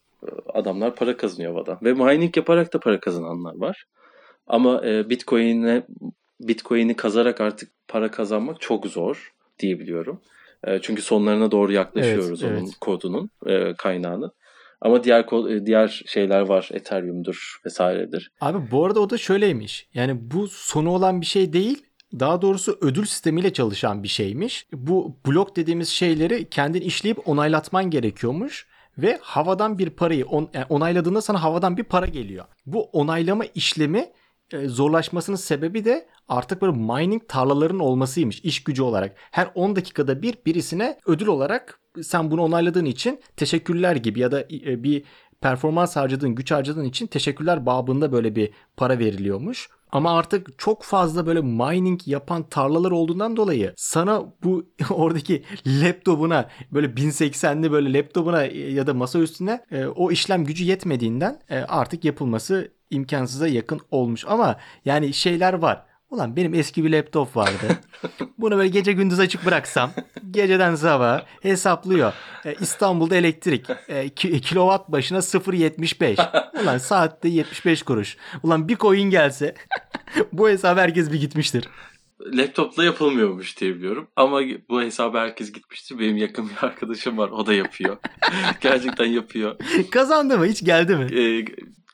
adamlar 0.53 0.95
para 0.95 1.17
kazanıyor 1.17 1.53
havadan. 1.53 1.77
Ve 1.84 1.93
mining 1.93 2.38
yaparak 2.38 2.73
da 2.73 2.79
para 2.79 2.99
kazananlar 2.99 3.55
var. 3.58 3.84
Ama 4.47 4.86
e, 4.86 5.10
Bitcoin'e 5.10 5.84
Bitcoin'i 6.39 6.95
kazarak 6.95 7.41
artık 7.41 7.71
para 7.88 8.12
kazanmak 8.12 8.62
çok 8.62 8.88
zor 8.88 9.34
diyebiliyorum. 9.60 10.21
E, 10.63 10.81
çünkü 10.81 11.01
sonlarına 11.01 11.51
doğru 11.51 11.71
yaklaşıyoruz 11.71 12.43
Evet, 12.43 12.51
onun 12.51 12.65
evet. 12.65 12.75
kodunun 12.81 13.29
e, 13.45 13.73
kaynağını. 13.73 14.31
Ama 14.81 15.03
diğer 15.03 15.49
e, 15.51 15.65
diğer 15.65 16.03
şeyler 16.05 16.41
var. 16.41 16.69
Ethereum'dur 16.73 17.60
vesairedir. 17.65 18.31
Abi 18.41 18.71
bu 18.71 18.86
arada 18.86 18.99
o 18.99 19.10
da 19.10 19.17
şöyleymiş. 19.17 19.88
Yani 19.93 20.17
bu 20.31 20.47
sonu 20.47 20.91
olan 20.91 21.21
bir 21.21 21.25
şey 21.25 21.53
değil. 21.53 21.86
Daha 22.19 22.41
doğrusu 22.41 22.77
ödül 22.81 23.05
sistemiyle 23.05 23.53
çalışan 23.53 24.03
bir 24.03 24.08
şeymiş. 24.08 24.67
Bu 24.73 25.17
blok 25.27 25.55
dediğimiz 25.55 25.89
şeyleri 25.89 26.49
kendin 26.49 26.81
işleyip 26.81 27.29
onaylatman 27.29 27.89
gerekiyormuş. 27.89 28.67
Ve 28.97 29.19
havadan 29.21 29.77
bir 29.77 29.89
parayı 29.89 30.25
on, 30.25 30.49
yani 30.53 30.65
onayladığında 30.69 31.21
sana 31.21 31.43
havadan 31.43 31.77
bir 31.77 31.84
para 31.84 32.05
geliyor. 32.05 32.45
Bu 32.65 32.84
onaylama 32.84 33.45
işlemi 33.45 33.99
e, 33.99 34.12
zorlaşmasının 34.65 35.38
sebebi 35.38 35.86
de 35.86 36.08
artık 36.27 36.62
böyle 36.62 36.77
mining 36.77 37.27
tarlaların 37.27 37.79
olmasıymış 37.79 38.39
iş 38.39 38.63
gücü 38.63 38.81
olarak. 38.81 39.15
Her 39.31 39.51
10 39.55 39.75
dakikada 39.75 40.21
bir 40.21 40.38
birisine 40.45 40.99
ödül 41.05 41.27
olarak 41.27 41.79
sen 42.03 42.31
bunu 42.31 42.41
onayladığın 42.41 42.86
için 42.86 43.19
teşekkürler 43.38 43.95
gibi 43.95 44.19
ya 44.19 44.31
da 44.31 44.41
e, 44.41 44.84
bir 44.84 45.03
performans 45.41 45.95
harcadığın, 45.95 46.36
güç 46.36 46.51
harcadığın 46.51 46.86
için 46.86 47.08
teşekkürler 47.08 47.65
babında 47.65 48.12
böyle 48.12 48.36
bir 48.36 48.49
para 48.77 48.99
veriliyormuş. 48.99 49.69
Ama 49.95 50.17
artık 50.17 50.60
çok 50.60 50.84
fazla 50.84 51.25
böyle 51.25 51.41
mining 51.41 52.01
yapan 52.08 52.43
tarlalar 52.43 52.91
olduğundan 52.91 53.38
dolayı 53.38 53.73
sana 53.77 54.23
bu 54.43 54.65
oradaki 54.89 55.43
laptopuna 55.67 56.49
böyle 56.71 56.88
1080'li 56.88 57.71
böyle 57.71 57.93
laptopuna 57.97 58.43
ya 58.45 58.88
da 58.88 58.93
masa 58.93 59.19
üstüne 59.19 59.63
e, 59.71 59.86
o 59.86 60.12
işlem 60.12 60.45
gücü 60.45 60.63
yetmediğinden 60.63 61.39
e, 61.49 61.58
artık 61.60 62.05
yapılması 62.05 62.71
imkansıza 62.89 63.47
yakın 63.47 63.79
olmuş. 63.91 64.25
Ama 64.27 64.55
yani 64.86 65.13
şeyler 65.13 65.53
var. 65.53 65.86
Ulan 66.10 66.36
benim 66.36 66.53
eski 66.53 66.84
bir 66.84 66.91
laptop 66.91 67.36
vardı. 67.38 67.67
Bunu 68.38 68.58
böyle 68.58 68.69
gece 68.69 68.93
gündüz 68.93 69.19
açık 69.19 69.45
bıraksam 69.45 69.91
geceden 70.31 70.75
sabaha 70.75 71.25
hesaplıyor. 71.41 72.13
E, 72.45 72.55
İstanbul'da 72.60 73.15
elektrik 73.15 73.65
e, 73.88 74.10
ki- 74.10 74.41
kilowatt 74.41 74.89
başına 74.91 75.17
0.75. 75.17 76.63
Ulan 76.63 76.77
saatte 76.77 77.29
75 77.29 77.84
kuruş. 77.84 78.17
Ulan 78.43 78.67
bir 78.67 78.75
coin 78.77 79.10
gelse 79.10 79.55
bu 80.34 80.50
hesap 80.50 80.78
herkes 80.78 81.12
bir 81.12 81.20
gitmiştir. 81.20 81.70
Laptopla 82.34 82.84
yapılmıyormuş 82.84 83.60
diye 83.60 83.76
biliyorum. 83.76 84.08
Ama 84.15 84.41
bu 84.70 84.82
hesabı 84.82 85.18
herkes 85.18 85.52
gitmiştir. 85.52 86.00
Benim 86.00 86.18
yakın 86.18 86.50
bir 86.50 86.68
arkadaşım 86.68 87.18
var. 87.18 87.30
O 87.30 87.46
da 87.46 87.54
yapıyor. 87.54 87.98
Gerçekten 88.62 89.06
yapıyor. 89.06 89.56
Kazandı 89.91 90.38
mı? 90.38 90.46
Hiç 90.46 90.65
geldi 90.65 90.96
mi? 90.96 91.20
Ee, 91.20 91.46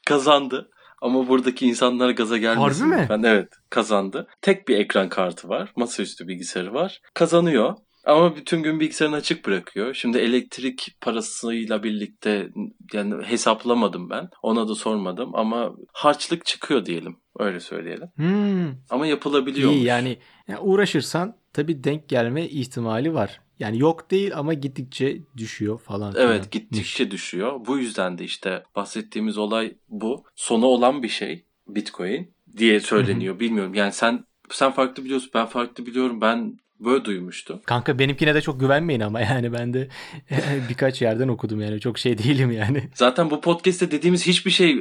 kazandı. 0.05 0.69
Ama 1.01 1.27
buradaki 1.27 1.67
insanlar 1.67 2.09
gaza 2.09 2.37
gelmesin. 2.37 2.81
Harbi 2.83 2.95
mi? 2.95 3.01
lütfen. 3.01 3.23
Evet 3.23 3.47
kazandı. 3.69 4.27
Tek 4.41 4.67
bir 4.67 4.77
ekran 4.77 5.09
kartı 5.09 5.49
var. 5.49 5.71
Masaüstü 5.75 6.27
bilgisayarı 6.27 6.73
var. 6.73 7.01
Kazanıyor. 7.13 7.75
Ama 8.05 8.35
bütün 8.35 8.63
gün 8.63 8.79
bilgisayarını 8.79 9.15
açık 9.15 9.47
bırakıyor. 9.47 9.93
Şimdi 9.93 10.17
elektrik 10.17 10.95
parasıyla 11.01 11.83
birlikte 11.83 12.49
yani 12.93 13.23
hesaplamadım 13.23 14.09
ben. 14.09 14.29
Ona 14.43 14.67
da 14.67 14.75
sormadım 14.75 15.35
ama 15.35 15.75
harçlık 15.93 16.45
çıkıyor 16.45 16.85
diyelim. 16.85 17.17
Öyle 17.39 17.59
söyleyelim. 17.59 18.07
Hmm. 18.15 18.75
Ama 18.89 19.07
yapılabiliyor. 19.07 19.71
İyi 19.71 19.83
yani, 19.83 20.17
yani 20.47 20.59
uğraşırsan 20.59 21.35
tabii 21.53 21.83
denk 21.83 22.09
gelme 22.09 22.45
ihtimali 22.45 23.13
var. 23.13 23.41
Yani 23.59 23.79
yok 23.79 24.11
değil 24.11 24.37
ama 24.37 24.53
gittikçe 24.53 25.21
düşüyor 25.37 25.79
falan. 25.79 26.13
Evet 26.17 26.51
gittikçe 26.51 27.11
düşüyor. 27.11 27.65
Bu 27.65 27.77
yüzden 27.77 28.17
de 28.17 28.23
işte 28.23 28.63
bahsettiğimiz 28.75 29.37
olay 29.37 29.75
bu. 29.89 30.23
Sonu 30.35 30.65
olan 30.65 31.03
bir 31.03 31.09
şey 31.09 31.45
Bitcoin 31.67 32.33
diye 32.57 32.79
söyleniyor. 32.79 33.39
Bilmiyorum 33.39 33.73
yani 33.73 33.91
sen 33.91 34.25
sen 34.49 34.71
farklı 34.71 35.05
biliyorsun 35.05 35.31
ben 35.33 35.45
farklı 35.45 35.85
biliyorum. 35.85 36.21
Ben 36.21 36.57
Böyle 36.85 37.05
duymuştum. 37.05 37.61
Kanka 37.65 37.99
benimkine 37.99 38.35
de 38.35 38.41
çok 38.41 38.59
güvenmeyin 38.59 39.01
ama 39.01 39.21
yani 39.21 39.53
ben 39.53 39.73
de 39.73 39.87
birkaç 40.69 41.01
yerden 41.01 41.27
okudum 41.27 41.61
yani 41.61 41.79
çok 41.79 41.99
şey 41.99 42.17
değilim 42.17 42.51
yani. 42.51 42.89
Zaten 42.95 43.29
bu 43.29 43.41
podcast'te 43.41 43.91
dediğimiz 43.91 44.27
hiçbir 44.27 44.51
şey 44.51 44.71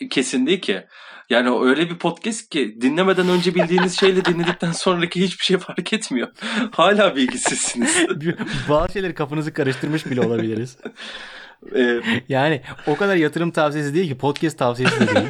e, 0.00 0.08
kesin 0.08 0.46
değil 0.46 0.60
ki. 0.60 0.82
Yani 1.30 1.68
öyle 1.68 1.90
bir 1.90 1.98
podcast 1.98 2.50
ki 2.50 2.78
dinlemeden 2.80 3.28
önce 3.28 3.54
bildiğiniz 3.54 3.96
şeyle 4.00 4.24
dinledikten 4.24 4.72
sonraki 4.72 5.20
hiçbir 5.20 5.44
şey 5.44 5.58
fark 5.58 5.92
etmiyor. 5.92 6.28
Hala 6.70 7.16
bilgisizsiniz. 7.16 8.06
Bazı 8.68 8.92
şeyleri 8.92 9.14
kafanızı 9.14 9.52
karıştırmış 9.52 10.06
bile 10.06 10.20
olabiliriz. 10.20 10.76
Ee, 11.76 12.00
Yani 12.28 12.62
o 12.86 12.96
kadar 12.96 13.16
yatırım 13.16 13.50
tavsiyesi 13.50 13.94
değil 13.94 14.08
ki 14.08 14.18
podcast 14.18 14.58
tavsiyesi 14.58 15.00
de 15.00 15.14
değil. 15.14 15.28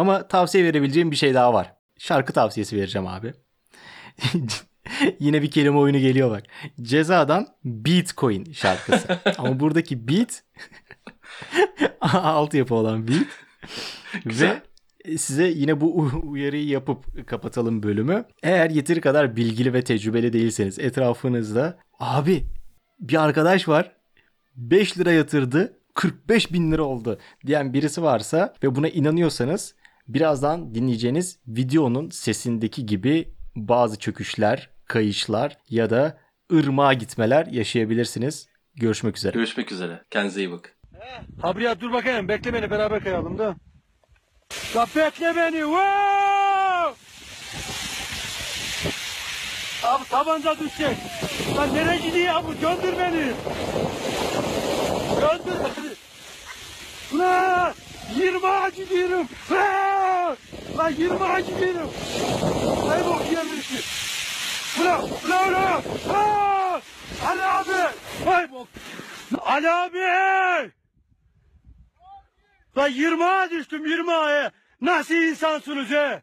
Ama 0.00 0.28
tavsiye 0.28 0.64
verebileceğim 0.64 1.10
bir 1.10 1.16
şey 1.16 1.34
daha 1.34 1.54
var. 1.54 1.72
Şarkı 1.98 2.32
tavsiyesi 2.32 2.76
vereceğim 2.76 3.06
abi. 3.06 3.32
Yine 5.20 5.42
bir 5.42 5.50
kelime 5.50 5.78
oyunu 5.78 5.98
geliyor 5.98 6.30
bak. 6.30 6.42
Cezadan 6.82 7.46
Beatcoin 7.64 8.52
şarkısı. 8.52 9.18
Ama 9.38 9.60
buradaki 9.60 10.08
beat 10.08 10.42
altyapı 12.00 12.74
olan 12.74 13.08
beat. 13.08 13.26
Ve 14.26 14.62
size 15.18 15.48
yine 15.48 15.80
bu 15.80 16.10
uyarıyı 16.22 16.66
yapıp 16.66 17.28
kapatalım 17.28 17.82
bölümü. 17.82 18.24
Eğer 18.42 18.70
yeteri 18.70 19.00
kadar 19.00 19.36
bilgili 19.36 19.72
ve 19.72 19.84
tecrübeli 19.84 20.32
değilseniz 20.32 20.78
etrafınızda 20.78 21.78
abi 21.98 22.44
bir 23.00 23.22
arkadaş 23.24 23.68
var 23.68 23.92
5 24.56 24.98
lira 24.98 25.12
yatırdı 25.12 25.80
45 25.94 26.52
bin 26.52 26.72
lira 26.72 26.82
oldu 26.82 27.18
diyen 27.46 27.72
birisi 27.72 28.02
varsa 28.02 28.54
ve 28.62 28.76
buna 28.76 28.88
inanıyorsanız 28.88 29.74
birazdan 30.08 30.74
dinleyeceğiniz 30.74 31.38
videonun 31.46 32.10
sesindeki 32.10 32.86
gibi 32.86 33.34
bazı 33.56 33.98
çöküşler, 33.98 34.70
kayışlar 34.86 35.58
ya 35.68 35.90
da 35.90 36.18
ırmağa 36.52 36.92
gitmeler 36.94 37.46
yaşayabilirsiniz. 37.46 38.48
Görüşmek 38.74 39.16
üzere. 39.16 39.32
görüşmek 39.32 39.72
üzere. 39.72 40.02
Kendinize 40.10 40.40
iyi 40.40 40.50
bakın. 40.50 40.72
Habriya 41.42 41.80
dur 41.80 41.92
bakayım 41.92 42.28
bekle 42.28 42.54
beni 42.54 42.70
beraber 42.70 43.04
kayalım 43.04 43.38
da. 43.38 43.56
Ya 44.74 44.86
bekle 44.96 45.36
beni. 45.36 45.56
Wow! 45.60 46.94
Abi 49.84 50.04
tabanca 50.10 50.58
düşecek. 50.58 50.96
Lan 51.56 51.74
nereye 51.74 52.08
gidiyor 52.08 52.34
abi? 52.34 52.60
Göndür 52.60 52.98
beni. 52.98 53.32
Göndür 55.20 55.60
beni. 55.64 55.90
Ulan 57.14 57.74
20'a 58.18 58.68
gidiyorum. 58.68 59.28
Ulan! 59.50 60.36
Lan 60.78 60.92
20'a 60.92 61.40
gidiyorum. 61.40 61.90
Ne 62.88 63.06
bok 63.06 63.22
yemişim. 63.32 63.80
Ulan 64.80 65.02
ulan 65.26 65.48
ulan. 65.48 65.82
Ulan! 66.08 66.82
Ali 67.26 67.42
abi. 67.42 67.70
Vay 68.24 68.52
bok. 68.52 68.68
Ali 69.40 69.70
abi. 69.70 69.98
Lan 72.76 72.90
20'a 72.90 73.50
düştüm 73.50 73.86
20'a. 73.86 74.50
Nasıl 74.80 75.14
insansınız 75.14 75.90
he? 75.90 76.18